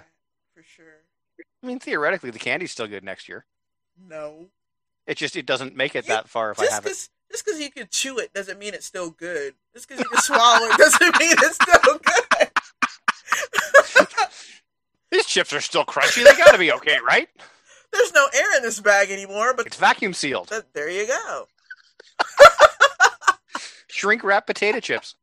for 0.53 0.63
sure. 0.63 0.85
I 1.61 1.67
mean, 1.67 1.79
theoretically, 1.79 2.31
the 2.31 2.39
candy's 2.39 2.71
still 2.71 2.87
good 2.87 3.03
next 3.03 3.27
year. 3.27 3.45
No, 4.01 4.47
It 5.05 5.17
just 5.17 5.35
it 5.35 5.45
doesn't 5.45 5.75
make 5.75 5.95
it 5.97 6.05
You- 6.05 6.13
that 6.13 6.29
far 6.29 6.51
if 6.51 6.59
I 6.59 6.63
just 6.63 6.73
have 6.75 6.83
it. 6.85 6.85
because 6.85 7.09
just 7.29 7.43
because 7.45 7.59
you 7.59 7.69
can 7.71 7.87
chew 7.91 8.17
it 8.19 8.33
doesn't 8.33 8.57
mean 8.57 8.73
it's 8.73 8.85
still 8.85 9.09
good. 9.09 9.55
Just 9.73 9.89
because 9.89 10.01
you 10.01 10.09
can 10.09 10.21
swallow 10.21 10.67
it 10.67 10.77
doesn't 10.77 11.01
mean 11.19 11.33
it's 11.37 11.55
still 11.55 11.99
good. 11.99 12.51
These 15.11 15.25
chips 15.25 15.51
are 15.51 15.59
still 15.61 15.83
crunchy. 15.83 16.23
They 16.23 16.35
got 16.37 16.53
to 16.53 16.57
be 16.57 16.71
okay, 16.71 16.97
right? 17.05 17.27
There's 17.91 18.13
no 18.13 18.27
air 18.33 18.55
in 18.57 18.63
this 18.63 18.79
bag 18.79 19.11
anymore, 19.11 19.53
but 19.53 19.67
It's 19.67 19.75
vacuum 19.77 20.13
sealed. 20.13 20.47
th- 20.47 20.63
there 20.73 20.89
you 20.89 21.05
go. 21.07 21.47
Shrink 23.95 24.25
wrap 24.25 24.45
potato 24.45 24.81
chips. 24.81 25.15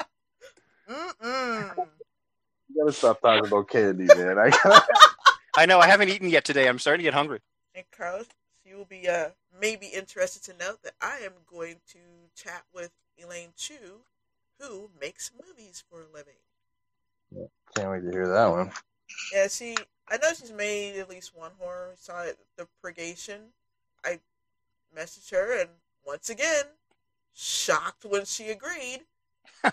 Mm-mm. 0.88 1.76
You 1.76 2.80
gotta 2.80 2.92
stop 2.92 3.20
talking 3.20 3.46
about 3.46 3.68
candy, 3.68 4.06
man. 4.06 4.38
I 4.38 4.48
gotta, 4.48 4.82
I 5.58 5.66
know 5.66 5.78
I 5.78 5.86
haven't 5.86 6.08
eaten 6.08 6.30
yet 6.30 6.46
today. 6.46 6.68
I'm 6.68 6.78
starting 6.78 7.00
to 7.00 7.04
get 7.04 7.12
hungry. 7.12 7.40
And 7.74 7.84
Carlos, 7.94 8.28
you 8.64 8.78
will 8.78 8.86
be 8.86 9.06
uh, 9.06 9.28
maybe 9.60 9.88
interested 9.88 10.42
to 10.44 10.58
note 10.58 10.82
that 10.84 10.94
I 11.02 11.18
am 11.22 11.32
going 11.46 11.80
to 11.88 11.98
chat 12.34 12.62
with 12.74 12.92
Elaine 13.22 13.52
Chu, 13.58 13.74
who 14.58 14.88
makes 14.98 15.30
movies 15.46 15.84
for 15.90 16.00
a 16.00 16.16
living. 16.16 16.40
can't 17.76 17.90
wait 17.90 18.04
to 18.04 18.10
hear 18.10 18.26
that 18.26 18.46
one. 18.46 18.70
Yeah, 19.34 19.48
she. 19.48 19.76
I 20.08 20.16
know 20.16 20.28
she's 20.28 20.50
made 20.50 20.98
at 20.98 21.10
least 21.10 21.36
one 21.36 21.52
horror. 21.58 21.88
We 21.90 21.96
saw 21.98 22.22
it, 22.22 22.38
the 22.56 22.66
Purgation. 22.80 23.52
I 24.02 24.20
messaged 24.96 25.30
her, 25.30 25.60
and 25.60 25.68
once 26.06 26.30
again, 26.30 26.64
shocked 27.34 28.04
when 28.04 28.24
she 28.24 28.48
agreed. 28.50 29.00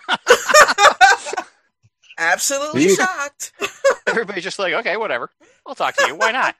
Absolutely 2.18 2.88
See? 2.88 2.96
shocked. 2.96 3.52
Everybody's 4.06 4.44
just 4.44 4.58
like, 4.58 4.74
okay, 4.74 4.96
whatever. 4.96 5.30
I'll 5.66 5.74
talk 5.74 5.94
to 5.96 6.06
you. 6.06 6.16
Why 6.16 6.32
not? 6.32 6.54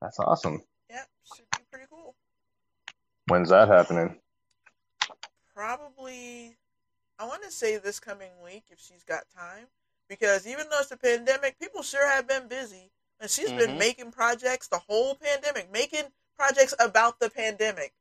That's 0.00 0.18
awesome. 0.18 0.62
yeah, 0.90 1.02
should 1.34 1.44
be 1.56 1.62
pretty 1.70 1.86
cool. 1.90 2.14
When's 3.28 3.48
that 3.50 3.68
happening? 3.68 4.18
Probably, 5.54 6.56
I 7.18 7.26
want 7.26 7.42
to 7.44 7.50
say 7.50 7.76
this 7.78 8.00
coming 8.00 8.30
week 8.44 8.64
if 8.70 8.80
she's 8.80 9.04
got 9.04 9.22
time, 9.34 9.66
because 10.08 10.46
even 10.46 10.66
though 10.70 10.80
it's 10.80 10.90
a 10.90 10.96
pandemic, 10.96 11.58
people 11.58 11.82
sure 11.82 12.06
have 12.08 12.26
been 12.28 12.48
busy, 12.48 12.90
and 13.20 13.30
she's 13.30 13.52
been 13.52 13.70
Mhm. 13.72 13.78
making 13.78 14.10
projects 14.12 14.68
the 14.68 14.78
whole 14.80 15.14
pandemic, 15.14 15.70
making 15.70 16.12
projects 16.36 16.74
about 16.80 17.20
the 17.20 17.30
pandemic, 17.30 17.94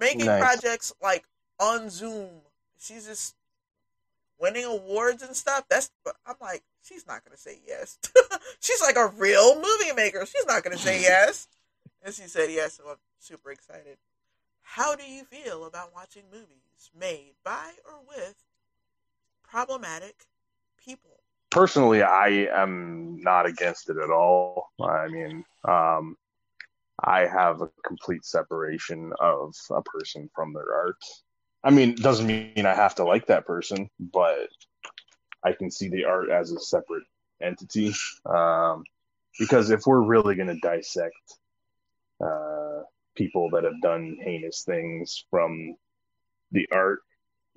making 0.00 0.26
Nice. 0.26 0.40
projects 0.40 0.92
like 1.02 1.24
on 1.60 1.90
Zoom. 1.90 2.30
She's 2.78 3.06
just 3.06 3.36
winning 4.40 4.64
awards 4.64 5.22
and 5.22 5.36
stuff. 5.36 5.64
That's 5.68 5.90
but 6.04 6.16
I'm 6.26 6.36
like, 6.40 6.62
she's 6.82 7.06
not 7.06 7.24
gonna 7.24 7.36
say 7.36 7.60
yes. 7.66 7.98
she's 8.60 8.80
like 8.82 8.96
a 8.96 9.08
real 9.08 9.56
movie 9.56 9.92
maker. 9.94 10.24
She's 10.26 10.46
not 10.46 10.64
gonna 10.64 10.78
say 10.78 11.00
yes. 11.02 11.48
And 12.02 12.14
she 12.14 12.22
said 12.22 12.50
yes, 12.50 12.74
so 12.74 12.84
I'm 12.90 12.96
super 13.18 13.50
excited. 13.52 13.98
How 14.62 14.94
do 14.94 15.04
you 15.04 15.24
feel 15.24 15.64
about 15.66 15.92
watching 15.94 16.22
movies 16.32 16.90
made 16.98 17.34
by 17.44 17.72
or 17.84 18.00
with 18.08 18.36
problematic 19.42 20.26
people? 20.78 21.10
Personally, 21.50 22.02
I 22.02 22.48
am 22.54 23.20
not 23.20 23.46
against 23.46 23.90
it 23.90 23.96
at 23.96 24.10
all. 24.10 24.68
I 24.80 25.08
mean, 25.08 25.44
um, 25.64 26.16
I 27.04 27.26
have 27.26 27.62
a 27.62 27.70
complete 27.84 28.24
separation 28.24 29.12
of 29.20 29.54
a 29.70 29.82
person 29.82 30.30
from 30.34 30.52
their 30.52 30.74
art. 30.74 30.96
I 31.62 31.70
mean, 31.70 31.90
it 31.90 32.02
doesn't 32.02 32.26
mean 32.26 32.66
I 32.66 32.74
have 32.74 32.94
to 32.96 33.04
like 33.04 33.26
that 33.26 33.46
person, 33.46 33.88
but 33.98 34.48
I 35.44 35.52
can 35.52 35.70
see 35.70 35.88
the 35.88 36.04
art 36.04 36.30
as 36.30 36.52
a 36.52 36.60
separate 36.60 37.04
entity. 37.42 37.94
Um, 38.26 38.84
because 39.38 39.70
if 39.70 39.86
we're 39.86 40.02
really 40.02 40.34
going 40.34 40.48
to 40.48 40.58
dissect 40.60 41.14
uh, 42.22 42.82
people 43.14 43.50
that 43.50 43.64
have 43.64 43.80
done 43.82 44.16
heinous 44.20 44.62
things 44.64 45.24
from 45.30 45.76
the 46.52 46.68
art, 46.72 47.00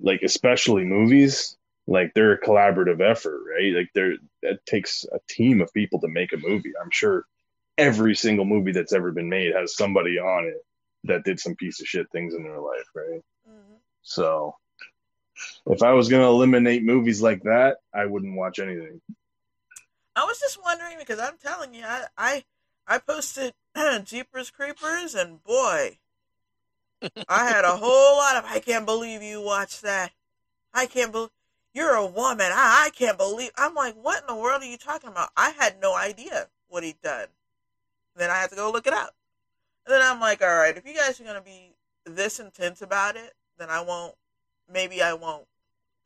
like 0.00 0.22
especially 0.22 0.84
movies, 0.84 1.56
like 1.86 2.12
they're 2.14 2.32
a 2.32 2.40
collaborative 2.40 3.00
effort, 3.00 3.42
right? 3.54 3.74
Like 3.74 3.90
there, 3.94 4.14
it 4.42 4.64
takes 4.66 5.04
a 5.12 5.18
team 5.28 5.60
of 5.60 5.72
people 5.72 6.00
to 6.00 6.08
make 6.08 6.32
a 6.32 6.38
movie. 6.38 6.72
I'm 6.82 6.90
sure 6.90 7.26
every 7.76 8.14
single 8.14 8.44
movie 8.44 8.72
that's 8.72 8.92
ever 8.92 9.10
been 9.10 9.28
made 9.28 9.54
has 9.54 9.76
somebody 9.76 10.18
on 10.18 10.46
it 10.46 10.64
that 11.04 11.24
did 11.24 11.38
some 11.40 11.54
piece 11.54 11.80
of 11.80 11.86
shit 11.86 12.10
things 12.10 12.34
in 12.34 12.42
their 12.42 12.60
life, 12.60 12.86
right? 12.94 13.22
Mm-hmm. 13.48 13.74
So 14.02 14.56
if 15.66 15.82
I 15.82 15.92
was 15.92 16.08
gonna 16.08 16.28
eliminate 16.28 16.84
movies 16.84 17.20
like 17.20 17.42
that, 17.42 17.78
I 17.94 18.06
wouldn't 18.06 18.36
watch 18.36 18.58
anything. 18.58 19.00
I 20.16 20.24
was 20.24 20.38
just 20.38 20.62
wondering 20.62 20.96
because 20.98 21.18
I'm 21.18 21.36
telling 21.42 21.74
you, 21.74 21.84
I 21.84 22.04
I, 22.16 22.44
I 22.86 22.98
posted 22.98 23.52
Jeepers 24.04 24.50
Creepers, 24.50 25.14
and 25.14 25.42
boy, 25.42 25.98
I 27.28 27.48
had 27.48 27.64
a 27.64 27.76
whole 27.76 28.16
lot 28.16 28.36
of 28.36 28.44
I 28.44 28.60
can't 28.60 28.86
believe 28.86 29.22
you 29.22 29.40
watched 29.42 29.82
that. 29.82 30.12
I 30.72 30.86
can't 30.86 31.12
believe 31.12 31.30
you're 31.72 31.94
a 31.94 32.06
woman. 32.06 32.46
I, 32.52 32.86
I 32.86 32.90
can't 32.90 33.18
believe. 33.18 33.50
I'm 33.56 33.74
like, 33.74 33.96
what 34.00 34.20
in 34.20 34.26
the 34.28 34.40
world 34.40 34.62
are 34.62 34.66
you 34.66 34.76
talking 34.76 35.10
about? 35.10 35.30
I 35.36 35.50
had 35.50 35.80
no 35.80 35.96
idea 35.96 36.48
what 36.68 36.84
he'd 36.84 37.00
done. 37.02 37.26
Then 38.16 38.30
I 38.30 38.36
had 38.36 38.50
to 38.50 38.56
go 38.56 38.70
look 38.70 38.86
it 38.86 38.92
up. 38.92 39.14
And 39.86 39.94
then 39.94 40.02
I'm 40.02 40.20
like, 40.20 40.42
all 40.42 40.56
right, 40.56 40.76
if 40.76 40.86
you 40.86 40.94
guys 40.94 41.20
are 41.20 41.24
gonna 41.24 41.40
be 41.40 41.74
this 42.06 42.40
intense 42.40 42.82
about 42.82 43.16
it, 43.16 43.34
then 43.58 43.70
I 43.70 43.80
won't. 43.80 44.14
Maybe 44.72 45.02
I 45.02 45.12
won't 45.12 45.46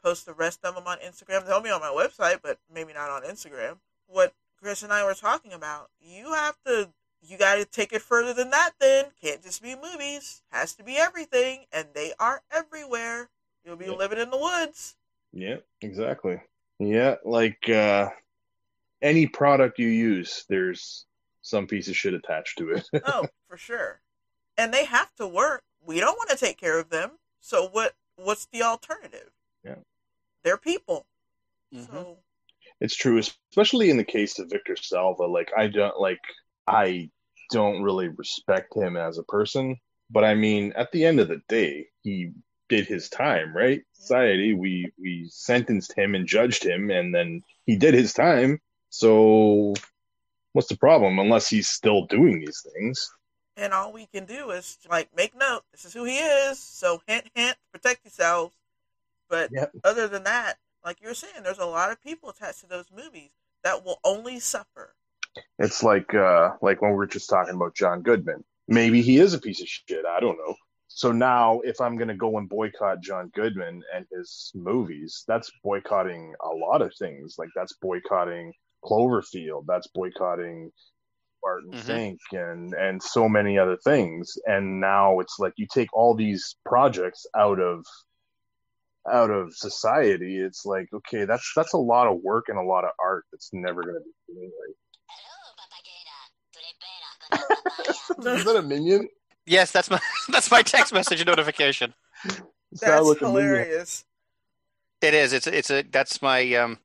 post 0.02 0.26
the 0.26 0.32
rest 0.32 0.60
of 0.64 0.74
them 0.74 0.86
on 0.86 0.98
Instagram. 0.98 1.46
They'll 1.46 1.60
be 1.60 1.70
on 1.70 1.80
my 1.80 1.88
website, 1.88 2.40
but 2.42 2.58
maybe 2.72 2.92
not 2.92 3.10
on 3.10 3.22
Instagram. 3.22 3.78
What 4.06 4.32
Chris 4.60 4.82
and 4.82 4.92
I 4.92 5.04
were 5.04 5.14
talking 5.14 5.52
about, 5.52 5.90
you 6.00 6.32
have 6.32 6.56
to, 6.66 6.90
you 7.22 7.38
got 7.38 7.56
to 7.56 7.64
take 7.64 7.92
it 7.92 8.02
further 8.02 8.32
than 8.34 8.50
that. 8.50 8.72
Then 8.80 9.06
can't 9.22 9.42
just 9.42 9.62
be 9.62 9.76
movies. 9.76 10.42
Has 10.50 10.74
to 10.74 10.84
be 10.84 10.96
everything, 10.96 11.66
and 11.72 11.88
they 11.94 12.12
are 12.18 12.42
everywhere. 12.50 13.28
You'll 13.64 13.76
be 13.76 13.88
living 13.88 14.18
in 14.18 14.30
the 14.30 14.38
woods. 14.38 14.96
Yeah, 15.32 15.56
exactly. 15.80 16.40
Yeah, 16.78 17.16
like 17.24 17.68
uh, 17.68 18.08
any 19.02 19.26
product 19.26 19.78
you 19.78 19.88
use, 19.88 20.44
there's 20.48 21.04
some 21.48 21.66
piece 21.66 21.88
of 21.88 21.96
shit 21.96 22.14
attached 22.14 22.58
to 22.58 22.70
it. 22.70 22.88
Oh, 23.06 23.26
for 23.48 23.56
sure. 23.56 24.00
And 24.56 24.72
they 24.72 24.84
have 24.84 25.14
to 25.16 25.26
work. 25.26 25.62
We 25.84 26.00
don't 26.00 26.16
want 26.16 26.30
to 26.30 26.36
take 26.36 26.58
care 26.58 26.78
of 26.78 26.90
them. 26.90 27.12
So 27.40 27.68
what? 27.68 27.94
What's 28.16 28.46
the 28.46 28.62
alternative? 28.62 29.30
Yeah. 29.64 29.76
They're 30.42 30.56
people. 30.56 31.06
Mhm. 31.74 31.86
So 31.90 32.18
It's 32.80 32.96
true, 32.96 33.18
especially 33.18 33.90
in 33.90 33.96
the 33.96 34.04
case 34.04 34.38
of 34.38 34.50
Victor 34.50 34.76
Salva. 34.76 35.24
Like 35.24 35.50
I 35.56 35.68
don't 35.68 35.98
like 36.00 36.20
I 36.66 37.10
don't 37.50 37.82
really 37.82 38.08
respect 38.08 38.76
him 38.76 38.96
as 38.96 39.18
a 39.18 39.22
person, 39.22 39.76
but 40.10 40.24
I 40.24 40.34
mean, 40.34 40.72
at 40.76 40.92
the 40.92 41.04
end 41.04 41.18
of 41.20 41.28
the 41.28 41.40
day, 41.48 41.86
he 42.02 42.32
did 42.68 42.86
his 42.86 43.08
time, 43.08 43.56
right? 43.56 43.82
Society, 43.92 44.52
we 44.52 44.92
we 45.00 45.28
sentenced 45.30 45.96
him 45.96 46.14
and 46.14 46.26
judged 46.26 46.64
him, 46.64 46.90
and 46.90 47.14
then 47.14 47.42
he 47.64 47.76
did 47.76 47.94
his 47.94 48.12
time. 48.12 48.60
So, 48.90 49.74
what's 50.52 50.68
the 50.68 50.76
problem? 50.76 51.18
Unless 51.18 51.48
he's 51.48 51.68
still 51.68 52.06
doing 52.06 52.40
these 52.40 52.64
things. 52.74 53.08
and 53.56 53.72
all 53.72 53.92
we 53.92 54.06
can 54.06 54.24
do 54.24 54.50
is 54.50 54.78
like 54.88 55.08
make 55.16 55.36
note. 55.36 55.62
This 55.72 55.84
is 55.84 55.92
who 55.94 56.04
he 56.04 56.18
is. 56.18 56.58
So 56.58 57.00
hint, 57.06 57.26
hint, 57.34 57.56
protect 57.72 58.04
yourselves. 58.04 58.54
But 59.28 59.50
Yep. 59.52 59.72
other 59.84 60.08
than 60.08 60.24
that, 60.24 60.56
like 60.84 61.00
you 61.00 61.08
were 61.08 61.14
saying, 61.14 61.42
there's 61.42 61.58
a 61.58 61.66
lot 61.66 61.90
of 61.90 62.02
people 62.02 62.30
attached 62.30 62.60
to 62.60 62.66
those 62.66 62.86
movies 62.94 63.30
that 63.64 63.84
will 63.84 64.00
only 64.04 64.38
suffer. 64.40 64.94
It's 65.58 65.82
like 65.82 66.14
uh 66.14 66.50
like 66.62 66.80
when 66.82 66.92
we 66.92 66.96
were 66.96 67.06
just 67.06 67.28
talking 67.28 67.54
about 67.54 67.74
John 67.74 68.02
Goodman. 68.02 68.44
Maybe 68.68 69.02
he 69.02 69.18
is 69.18 69.34
a 69.34 69.40
piece 69.40 69.60
of 69.62 69.68
shit. 69.68 70.04
I 70.06 70.20
don't 70.20 70.38
know. 70.38 70.54
So 70.88 71.12
now 71.12 71.60
if 71.64 71.80
I'm 71.80 71.96
gonna 71.98 72.16
go 72.16 72.38
and 72.38 72.48
boycott 72.48 73.00
John 73.02 73.30
Goodman 73.34 73.82
and 73.94 74.06
his 74.12 74.52
movies, 74.54 75.24
that's 75.28 75.50
boycotting 75.62 76.34
a 76.42 76.48
lot 76.48 76.82
of 76.82 76.92
things. 76.98 77.36
Like 77.38 77.50
that's 77.54 77.74
boycotting 77.82 78.52
Cloverfield, 78.84 79.64
that's 79.66 79.86
boycotting 79.88 80.70
Barton 81.42 81.72
Mhm. 81.72 81.84
Fink 81.86 82.20
and 82.32 82.74
and 82.74 83.02
so 83.02 83.28
many 83.28 83.58
other 83.58 83.76
things. 83.76 84.36
And 84.46 84.80
now 84.80 85.20
it's 85.20 85.38
like 85.38 85.52
you 85.56 85.66
take 85.72 85.92
all 85.92 86.14
these 86.14 86.56
projects 86.64 87.26
out 87.36 87.60
of 87.60 87.84
out 89.10 89.30
of 89.30 89.54
society, 89.54 90.38
it's 90.38 90.66
like, 90.66 90.86
okay, 90.92 91.24
that's 91.24 91.52
that's 91.56 91.72
a 91.72 91.78
lot 91.78 92.06
of 92.08 92.18
work 92.22 92.46
and 92.48 92.58
a 92.58 92.62
lot 92.62 92.84
of 92.84 92.90
art 93.02 93.24
that's 93.32 93.50
never 93.52 93.82
gonna 93.82 94.00
be 94.00 94.12
seen. 94.26 94.50
Like, 94.66 94.76
is 98.38 98.44
that 98.44 98.56
a 98.56 98.62
minion? 98.62 99.08
Yes, 99.46 99.70
that's 99.70 99.90
my 99.90 100.00
that's 100.28 100.50
my 100.50 100.62
text 100.62 100.92
message 100.92 101.24
notification. 101.24 101.94
That's 102.24 102.80
sounded 102.80 103.02
like 103.04 103.20
a 103.20 103.24
minion. 103.24 103.48
hilarious. 103.48 104.04
It 105.00 105.14
is. 105.14 105.32
It's 105.32 105.46
it's 105.46 105.70
a 105.70 105.82
that's 105.82 106.20
my 106.20 106.52
um 106.54 106.78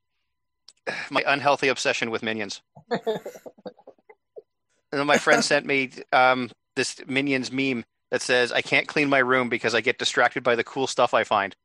my 1.10 1.24
unhealthy 1.26 1.68
obsession 1.68 2.12
with 2.12 2.24
minions. 2.24 2.62
and 2.92 3.02
then 4.92 5.08
my 5.08 5.18
friend 5.18 5.44
sent 5.44 5.66
me 5.66 5.92
um 6.12 6.52
this 6.76 7.02
minions 7.08 7.52
meme 7.52 7.86
that 8.12 8.22
says 8.22 8.52
I 8.52 8.62
can't 8.62 8.88
clean 8.88 9.10
my 9.10 9.20
room 9.20 9.50
because 9.50 9.74
I 9.74 9.82
get 9.82 9.98
distracted 9.98 10.44
by 10.44 10.56
the 10.56 10.64
cool 10.64 10.88
stuff 10.88 11.14
I 11.14 11.24
find. 11.24 11.56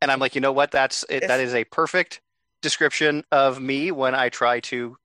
And 0.00 0.10
I'm 0.10 0.18
like, 0.18 0.34
you 0.34 0.40
know 0.40 0.52
what? 0.52 0.70
That's 0.70 1.04
it, 1.08 1.26
that 1.28 1.40
is 1.40 1.54
a 1.54 1.64
perfect 1.64 2.20
description 2.60 3.24
of 3.30 3.60
me 3.60 3.90
when 3.90 4.14
I 4.14 4.28
try 4.28 4.60
to 4.60 4.96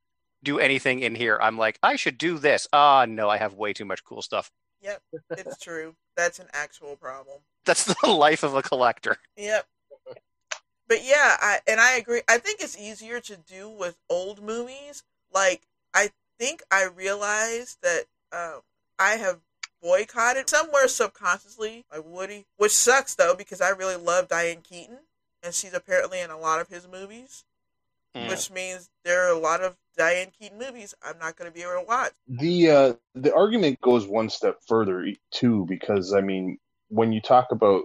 do 0.43 0.59
anything 0.59 0.99
in 0.99 1.15
here. 1.15 1.37
I'm 1.41 1.57
like, 1.57 1.77
I 1.83 1.95
should 1.95 2.17
do 2.17 2.37
this. 2.37 2.67
Ah, 2.73 3.05
no, 3.07 3.29
I 3.29 3.37
have 3.37 3.53
way 3.53 3.73
too 3.73 3.85
much 3.85 4.03
cool 4.03 4.21
stuff. 4.21 4.49
Yep, 4.81 5.01
it's 5.31 5.57
true. 5.57 5.95
That's 6.15 6.39
an 6.39 6.47
actual 6.53 6.95
problem. 6.95 7.39
That's 7.65 7.85
the 8.01 8.09
life 8.09 8.43
of 8.43 8.55
a 8.55 8.61
collector. 8.61 9.17
Yep. 9.35 9.65
But 10.87 11.03
yeah, 11.03 11.37
I 11.39 11.59
and 11.67 11.79
I 11.79 11.97
agree. 11.97 12.21
I 12.27 12.37
think 12.37 12.61
it's 12.61 12.77
easier 12.77 13.19
to 13.21 13.37
do 13.37 13.69
with 13.69 13.97
old 14.09 14.41
movies. 14.41 15.03
Like 15.33 15.63
I 15.93 16.11
think 16.39 16.63
I 16.71 16.85
realized 16.85 17.79
that 17.81 18.05
um, 18.31 18.61
I 18.99 19.11
have 19.11 19.39
boycotted 19.81 20.49
somewhere 20.49 20.87
subconsciously, 20.87 21.85
like 21.91 22.03
Woody, 22.05 22.45
which 22.57 22.71
sucks 22.71 23.15
though 23.15 23.35
because 23.35 23.61
I 23.61 23.69
really 23.69 23.95
love 23.95 24.27
Diane 24.27 24.61
Keaton 24.61 24.99
and 25.43 25.53
she's 25.53 25.73
apparently 25.73 26.19
in 26.19 26.29
a 26.29 26.37
lot 26.37 26.61
of 26.61 26.69
his 26.69 26.87
movies, 26.87 27.43
Mm. 28.15 28.29
which 28.29 28.49
means 28.49 28.89
there 29.03 29.27
are 29.27 29.31
a 29.31 29.37
lot 29.39 29.61
of 29.61 29.75
Diane 29.97 30.31
Keaton 30.37 30.57
movies 30.57 30.95
I'm 31.03 31.19
not 31.19 31.35
going 31.35 31.51
to 31.51 31.55
be 31.55 31.61
able 31.61 31.81
to 31.81 31.85
watch. 31.87 32.13
The 32.27 32.69
uh, 32.69 32.93
the 33.15 33.33
argument 33.33 33.81
goes 33.81 34.07
one 34.07 34.29
step 34.29 34.57
further 34.67 35.07
too, 35.31 35.65
because 35.67 36.13
I 36.13 36.21
mean, 36.21 36.57
when 36.89 37.11
you 37.11 37.21
talk 37.21 37.47
about 37.51 37.83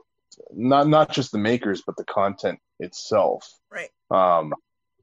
not 0.53 0.89
not 0.89 1.11
just 1.13 1.33
the 1.33 1.39
makers 1.39 1.83
but 1.87 1.97
the 1.97 2.05
content 2.05 2.59
itself, 2.79 3.49
Right. 3.71 3.91
um, 4.11 4.53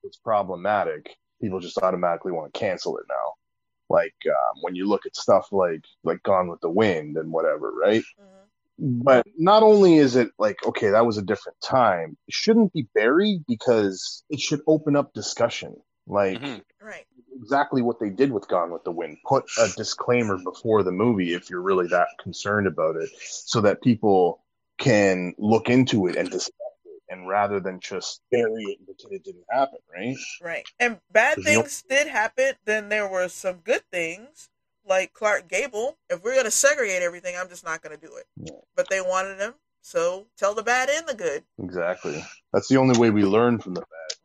it's 0.03 0.17
problematic. 0.17 1.15
People 1.41 1.59
just 1.59 1.77
automatically 1.77 2.31
want 2.31 2.53
to 2.53 2.59
cancel 2.59 2.97
it 2.97 3.05
now. 3.09 3.33
Like 3.89 4.15
um, 4.27 4.61
when 4.61 4.75
you 4.75 4.87
look 4.87 5.05
at 5.05 5.15
stuff 5.15 5.47
like 5.51 5.83
like 6.03 6.21
Gone 6.23 6.47
with 6.47 6.61
the 6.61 6.69
Wind 6.69 7.17
and 7.17 7.31
whatever, 7.31 7.71
right? 7.71 8.03
hmm 8.17 8.25
But 8.77 9.25
not 9.37 9.63
only 9.63 9.95
is 9.97 10.15
it 10.15 10.29
like 10.37 10.57
okay, 10.65 10.89
that 10.89 11.05
was 11.05 11.17
a 11.17 11.23
different 11.23 11.59
time. 11.61 12.17
It 12.27 12.33
shouldn't 12.33 12.73
be 12.73 12.87
buried 12.93 13.45
because 13.47 14.23
it 14.29 14.39
should 14.39 14.61
open 14.67 14.95
up 14.95 15.13
discussion. 15.13 15.75
Like 16.07 16.39
Mhm. 16.39 16.63
Right. 16.81 17.05
exactly 17.35 17.81
what 17.81 17.99
they 17.99 18.09
did 18.09 18.31
with 18.31 18.47
Gone 18.47 18.71
with 18.71 18.83
the 18.83 18.91
Wind. 18.91 19.17
Put 19.27 19.45
a 19.59 19.67
disclaimer 19.75 20.37
before 20.37 20.83
the 20.83 20.91
movie 20.91 21.33
if 21.33 21.49
you're 21.49 21.61
really 21.61 21.87
that 21.87 22.07
concerned 22.21 22.67
about 22.67 22.95
it, 22.95 23.09
so 23.19 23.61
that 23.61 23.81
people 23.81 24.43
can 24.79 25.33
look 25.37 25.69
into 25.69 26.07
it 26.07 26.15
and 26.15 26.29
discuss 26.29 26.49
it, 26.85 27.01
and 27.09 27.27
rather 27.27 27.59
than 27.59 27.79
just 27.79 28.21
bury 28.31 28.63
it 28.63 28.77
and 28.79 28.87
pretend 28.87 29.13
it 29.13 29.23
didn't 29.23 29.45
happen, 29.51 29.79
right? 29.93 30.15
Right. 30.41 30.65
And 30.79 30.99
bad 31.11 31.35
'Cause 31.35 31.45
you 31.45 31.53
don't- 31.53 31.63
things 31.63 31.83
did 31.87 32.07
happen. 32.07 32.55
Then 32.65 32.89
there 32.89 33.07
were 33.07 33.27
some 33.29 33.57
good 33.57 33.83
things, 33.91 34.49
like 34.85 35.13
Clark 35.13 35.47
Gable. 35.47 35.97
If 36.09 36.23
we're 36.23 36.33
going 36.33 36.45
to 36.45 36.51
segregate 36.51 37.01
everything, 37.03 37.35
I'm 37.37 37.49
just 37.49 37.63
not 37.63 37.81
going 37.81 37.97
to 37.99 38.07
do 38.07 38.15
it. 38.15 38.25
Yeah. 38.37 38.59
But 38.75 38.89
they 38.89 39.01
wanted 39.01 39.37
him, 39.39 39.55
so 39.81 40.27
tell 40.37 40.55
the 40.55 40.63
bad 40.63 40.89
and 40.89 41.07
the 41.07 41.13
good. 41.15 41.43
Exactly. 41.61 42.23
That's 42.53 42.67
the 42.69 42.77
only 42.77 42.97
way 42.97 43.09
we 43.09 43.23
learn 43.23 43.59
from 43.59 43.73
the 43.75 43.81
bad. 43.81 44.17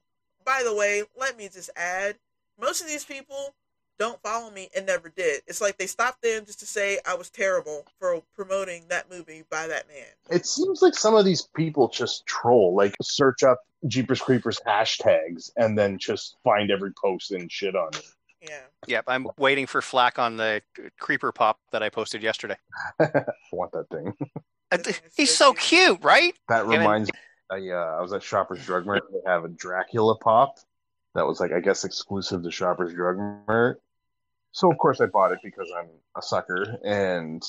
By 0.45 0.63
the 0.63 0.75
way, 0.75 1.03
let 1.17 1.37
me 1.37 1.49
just 1.49 1.71
add 1.77 2.19
most 2.59 2.81
of 2.81 2.87
these 2.87 3.05
people 3.05 3.55
don't 3.99 4.21
follow 4.23 4.51
me 4.51 4.69
and 4.77 4.87
never 4.87 5.09
did. 5.09 5.43
It's 5.47 5.61
like 5.61 5.79
they 5.79 5.87
stopped 5.87 6.23
them 6.23 6.45
just 6.45 6.61
to 6.61 6.67
say 6.67 6.99
I 7.07 7.15
was 7.15 7.31
terrible 7.31 7.87
for 7.99 8.23
promoting 8.35 8.85
that 8.89 9.11
movie 9.11 9.45
by 9.51 9.67
that 9.67 9.89
man. 9.89 10.07
It 10.31 10.47
seems 10.47 10.83
like 10.83 10.95
some 10.95 11.15
of 11.15 11.25
these 11.25 11.49
people 11.55 11.89
just 11.89 12.27
troll, 12.27 12.75
like 12.75 12.95
search 13.03 13.43
up 13.43 13.61
Jeepers 13.87 14.21
Creepers 14.21 14.61
hashtags 14.67 15.51
and 15.57 15.79
then 15.79 15.99
just 15.99 16.37
find 16.45 16.71
every 16.71 16.93
post 16.93 17.31
and 17.31 17.51
shit 17.51 17.77
on 17.77 17.89
it. 17.95 18.05
Yeah. 18.41 18.61
Yep, 18.87 19.05
I'm 19.09 19.27
waiting 19.39 19.67
for 19.67 19.81
flack 19.81 20.19
on 20.19 20.37
the 20.37 20.61
creeper 21.01 21.33
pop 21.33 21.61
that 21.73 21.83
I 21.83 21.89
posted 21.89 22.23
yesterday. 22.23 22.57
I 23.01 23.25
want 23.53 23.73
that 23.73 23.89
thing. 23.91 24.13
Uh, 24.21 24.41
That 24.71 24.85
thing 24.85 24.95
is 24.95 25.15
He's 25.17 25.35
so 25.35 25.53
so 25.53 25.55
cute, 25.55 26.05
right? 26.05 26.35
That 26.49 26.67
reminds 26.67 27.11
me. 27.11 27.19
I, 27.51 27.71
uh, 27.71 27.97
I 27.99 28.01
was 28.01 28.13
at 28.13 28.23
Shoppers 28.23 28.65
Drug 28.65 28.87
Mart. 28.87 29.05
They 29.11 29.31
have 29.31 29.45
a 29.45 29.49
Dracula 29.49 30.19
pop 30.19 30.59
that 31.15 31.27
was 31.27 31.41
like 31.41 31.53
I 31.53 31.61
guess 31.61 31.85
exclusive 31.85 32.43
to 32.43 32.51
Shoppers 32.51 32.93
Drug 32.95 33.17
Mart. 33.47 33.81
So 34.53 34.71
of 34.71 34.79
course 34.79 35.01
I 35.01 35.07
bought 35.07 35.33
it 35.33 35.39
because 35.43 35.71
I'm 35.77 35.89
a 36.17 36.23
sucker, 36.23 36.79
and 36.85 37.43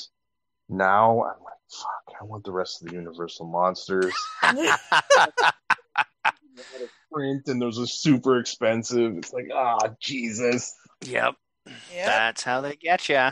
now 0.69 1.24
I'm 1.24 1.43
like, 1.43 1.53
fuck, 1.69 2.15
I 2.19 2.24
want 2.24 2.43
the 2.43 2.51
rest 2.51 2.81
of 2.81 2.88
the 2.89 2.95
Universal 2.95 3.45
monsters. 3.48 4.13
Print 7.12 7.43
and 7.48 7.62
those 7.62 7.79
are 7.79 7.86
super 7.88 8.39
expensive. 8.39 9.17
It's 9.17 9.31
like 9.34 9.48
ah 9.53 9.77
Jesus. 10.00 10.75
yep, 11.05 11.36
yeah. 11.93 12.06
that's 12.08 12.43
how 12.43 12.62
they 12.62 12.75
get 12.75 13.08
ya. 13.08 13.32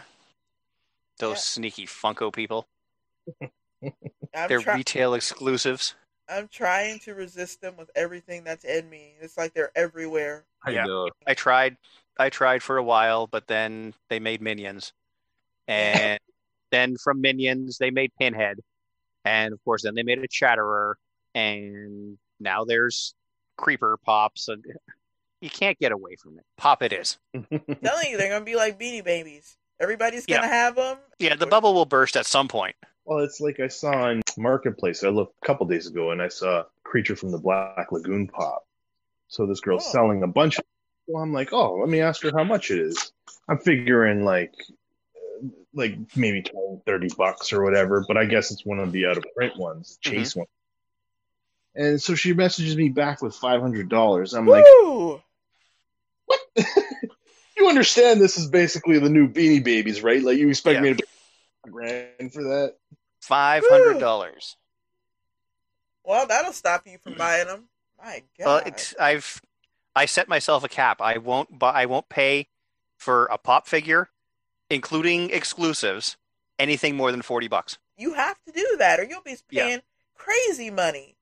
Those 1.19 1.35
Yeah. 1.37 1.41
sneaky 1.41 1.85
Funko 1.85 2.31
people. 2.33 2.67
They're 4.47 4.61
try- 4.61 4.75
retail 4.75 5.13
exclusives. 5.13 5.95
I'm 6.33 6.47
trying 6.47 6.99
to 6.99 7.13
resist 7.13 7.61
them 7.61 7.75
with 7.77 7.91
everything 7.95 8.43
that's 8.43 8.65
in 8.65 8.89
me. 8.89 9.13
It's 9.21 9.37
like 9.37 9.53
they're 9.53 9.71
everywhere. 9.75 10.45
I 10.65 10.71
Yeah. 10.71 10.85
know. 10.85 11.09
I 11.27 11.33
tried. 11.33 11.77
I 12.17 12.29
tried 12.29 12.61
for 12.63 12.77
a 12.77 12.83
while, 12.83 13.27
but 13.27 13.47
then 13.47 13.93
they 14.09 14.19
made 14.19 14.41
Minions, 14.41 14.93
and 15.67 16.19
then 16.71 16.95
from 16.97 17.21
Minions 17.21 17.77
they 17.77 17.89
made 17.91 18.11
Pinhead, 18.19 18.59
and 19.25 19.53
of 19.53 19.63
course 19.63 19.83
then 19.83 19.95
they 19.95 20.03
made 20.03 20.19
a 20.19 20.27
Chatterer, 20.27 20.97
and 21.35 22.17
now 22.39 22.65
there's 22.65 23.13
Creeper 23.57 23.97
pops, 24.03 24.47
and 24.47 24.63
you 25.41 25.49
can't 25.49 25.77
get 25.79 25.91
away 25.91 26.15
from 26.21 26.37
it. 26.39 26.45
Pop 26.57 26.81
it 26.83 26.93
is. 26.93 27.17
telling 27.83 28.09
you, 28.09 28.17
they're 28.17 28.29
gonna 28.29 28.45
be 28.45 28.55
like 28.55 28.79
Beanie 28.79 29.03
Babies. 29.03 29.57
Everybody's 29.79 30.25
gonna 30.25 30.47
Yeah. 30.47 30.53
have 30.53 30.75
them. 30.75 30.97
Yeah, 31.19 31.35
the 31.35 31.47
bubble 31.47 31.73
will 31.73 31.85
burst 31.85 32.15
at 32.15 32.25
some 32.25 32.47
point. 32.47 32.75
Well, 33.05 33.19
it's 33.19 33.41
like 33.41 33.59
I 33.59 33.67
saw 33.67 33.91
on 33.91 34.21
Marketplace. 34.37 35.03
I 35.03 35.09
looked 35.09 35.35
a 35.43 35.45
couple 35.45 35.65
days 35.67 35.87
ago 35.87 36.11
and 36.11 36.21
I 36.21 36.29
saw 36.29 36.63
Creature 36.83 37.17
from 37.17 37.31
the 37.31 37.37
Black 37.37 37.91
Lagoon 37.91 38.27
pop. 38.27 38.65
So 39.27 39.45
this 39.45 39.59
girl's 39.59 39.85
Oh. 39.87 39.91
selling 39.91 40.23
a 40.23 40.27
bunch. 40.27 40.57
Of, 40.59 40.65
well, 41.07 41.23
I'm 41.23 41.33
like, 41.33 41.51
oh, 41.51 41.75
let 41.75 41.89
me 41.89 41.99
ask 42.01 42.21
her 42.23 42.31
how 42.35 42.43
much 42.43 42.71
it 42.71 42.79
is. 42.79 43.11
I'm 43.49 43.57
figuring 43.57 44.23
like, 44.23 44.53
uh, 45.17 45.47
like 45.73 45.97
maybe 46.15 46.43
20, 46.43 46.81
30 46.85 47.09
bucks 47.17 47.51
or 47.51 47.63
whatever. 47.63 48.05
But 48.07 48.17
I 48.17 48.25
guess 48.25 48.51
it's 48.51 48.65
one 48.65 48.79
of 48.79 48.91
the 48.91 49.07
out 49.07 49.17
of 49.17 49.25
print 49.35 49.57
ones, 49.57 49.97
Chase 50.01 50.35
one. 50.35 50.47
And 51.75 52.01
so 52.01 52.15
she 52.15 52.33
messages 52.33 52.77
me 52.77 52.89
back 52.89 53.21
with 53.21 53.35
five 53.35 53.59
hundred 53.59 53.89
dollars. 53.89 54.33
I'm 54.33 54.47
like, 54.47 54.63
what? 56.25 56.39
you 57.57 57.67
understand 57.67 58.21
this 58.21 58.37
is 58.37 58.47
basically 58.47 58.99
the 58.99 59.09
new 59.09 59.27
Beanie 59.27 59.63
Babies, 59.63 60.03
right? 60.03 60.21
Like 60.21 60.37
you 60.37 60.49
expect 60.49 60.75
Yeah. 60.75 60.81
me 60.81 60.93
to 60.93 61.03
grand 61.71 62.33
for 62.33 62.43
that? 62.43 62.75
Five 63.21 63.63
hundred 63.67 63.99
dollars. 63.99 64.57
Well, 66.03 66.27
that'll 66.27 66.53
stop 66.53 66.85
you 66.85 66.97
from 66.97 67.13
buying 67.15 67.47
them. 67.47 67.69
My 67.97 68.23
God. 68.37 68.45
Well, 68.45 68.61
it's, 68.65 68.93
I've 68.99 69.41
I 69.95 70.05
set 70.05 70.27
myself 70.27 70.63
a 70.63 70.69
cap. 70.69 71.01
I 71.01 71.17
won't 71.17 71.57
buy. 71.59 71.71
I 71.71 71.85
won't 71.85 72.09
pay 72.09 72.47
for 72.97 73.25
a 73.25 73.37
pop 73.37 73.67
figure, 73.67 74.09
including 74.69 75.29
exclusives, 75.29 76.17
anything 76.59 76.95
more 76.97 77.11
than 77.11 77.21
forty 77.21 77.47
bucks. 77.47 77.77
you 77.97 78.13
have 78.13 78.37
to 78.45 78.51
do 78.51 78.75
that, 78.79 78.99
or 78.99 79.03
you'll 79.03 79.21
be 79.21 79.37
Yeah. 79.49 79.63
paying 79.67 79.81
crazy 80.15 80.69
money. 80.69 81.15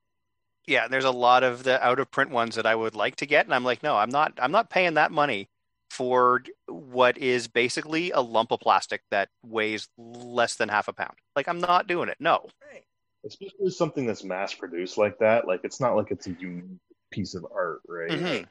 Yeah, 0.66 0.88
there's 0.88 1.04
a 1.04 1.10
lot 1.10 1.42
of 1.42 1.64
the 1.64 1.84
out 1.84 1.98
of 1.98 2.10
print 2.10 2.30
ones 2.30 2.54
that 2.54 2.66
I 2.66 2.74
would 2.74 2.94
like 2.94 3.16
to 3.16 3.26
get, 3.26 3.44
and 3.46 3.54
I'm 3.54 3.64
like, 3.64 3.82
no, 3.82 3.96
I'm 3.96 4.10
not. 4.10 4.32
I'm 4.38 4.52
not 4.52 4.70
paying 4.70 4.94
that 4.94 5.12
money 5.12 5.48
for 5.92 6.42
what 6.68 7.18
is 7.18 7.48
basically 7.48 8.10
a 8.12 8.20
lump 8.20 8.50
of 8.50 8.58
plastic 8.60 9.02
that 9.10 9.28
weighs 9.44 9.88
less 9.98 10.54
than 10.54 10.70
half 10.70 10.88
a 10.88 10.92
pound. 10.94 11.12
Like, 11.36 11.46
I'm 11.48 11.60
not 11.60 11.86
doing 11.86 12.08
it. 12.08 12.16
No. 12.18 12.48
Right. 12.70 12.84
especially 13.26 13.70
something 13.70 14.06
that's 14.06 14.24
mass 14.24 14.52
produced 14.52 14.98
like 14.98 15.16
that 15.20 15.46
like 15.46 15.60
it's 15.62 15.80
not 15.80 15.94
like 15.94 16.10
it's 16.10 16.26
a 16.26 16.32
unique 16.40 16.80
piece 17.12 17.34
of 17.34 17.46
art 17.54 17.80
right 17.86 18.10
Mhm. 18.10 18.48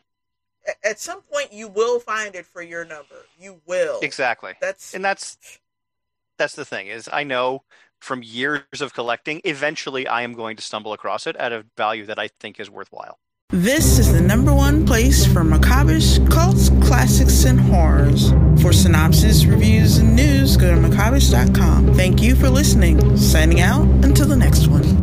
At 0.84 1.00
some 1.00 1.24
point, 1.24 1.52
you 1.52 1.68
will 1.68 2.00
find 2.00 2.36
it 2.36 2.46
for 2.46 2.62
your 2.62 2.86
number. 2.86 3.26
You 3.40 3.62
will. 3.66 4.00
Exactly. 4.02 4.54
That's 4.62 4.94
and 4.94 5.04
that's 5.04 5.38
that's 6.38 6.56
the 6.56 6.64
thing 6.64 6.88
is 6.88 7.10
I 7.12 7.24
know 7.24 7.64
from 8.00 8.22
years 8.24 8.80
of 8.80 8.94
collecting, 8.94 9.42
eventually 9.44 10.08
I 10.08 10.22
am 10.22 10.34
going 10.34 10.56
to 10.58 10.62
stumble 10.64 10.94
across 10.94 11.26
it 11.28 11.36
at 11.36 11.52
a 11.52 11.66
value 11.76 12.06
that 12.06 12.20
I 12.20 12.30
think 12.40 12.60
is 12.60 12.70
worthwhile. 12.70 13.18
This 13.54 14.00
is 14.00 14.14
the 14.14 14.22
number 14.22 14.54
one 14.54 14.86
place 14.86 15.26
for 15.26 15.44
macabreish 15.44 16.26
cults, 16.32 16.70
classics, 16.88 17.44
and 17.44 17.60
horrors. 17.60 18.32
For 18.62 18.72
synopsis, 18.72 19.44
reviews, 19.44 19.98
and 19.98 20.16
news, 20.16 20.56
go 20.56 20.74
to 20.74 20.80
macabreish.com. 20.80 21.94
Thank 21.96 22.22
you 22.22 22.36
for 22.36 22.50
listening. 22.50 23.18
Signing 23.18 23.60
out 23.60 23.84
until 24.06 24.28
the 24.28 24.38
next 24.38 24.68
one. 24.68 25.01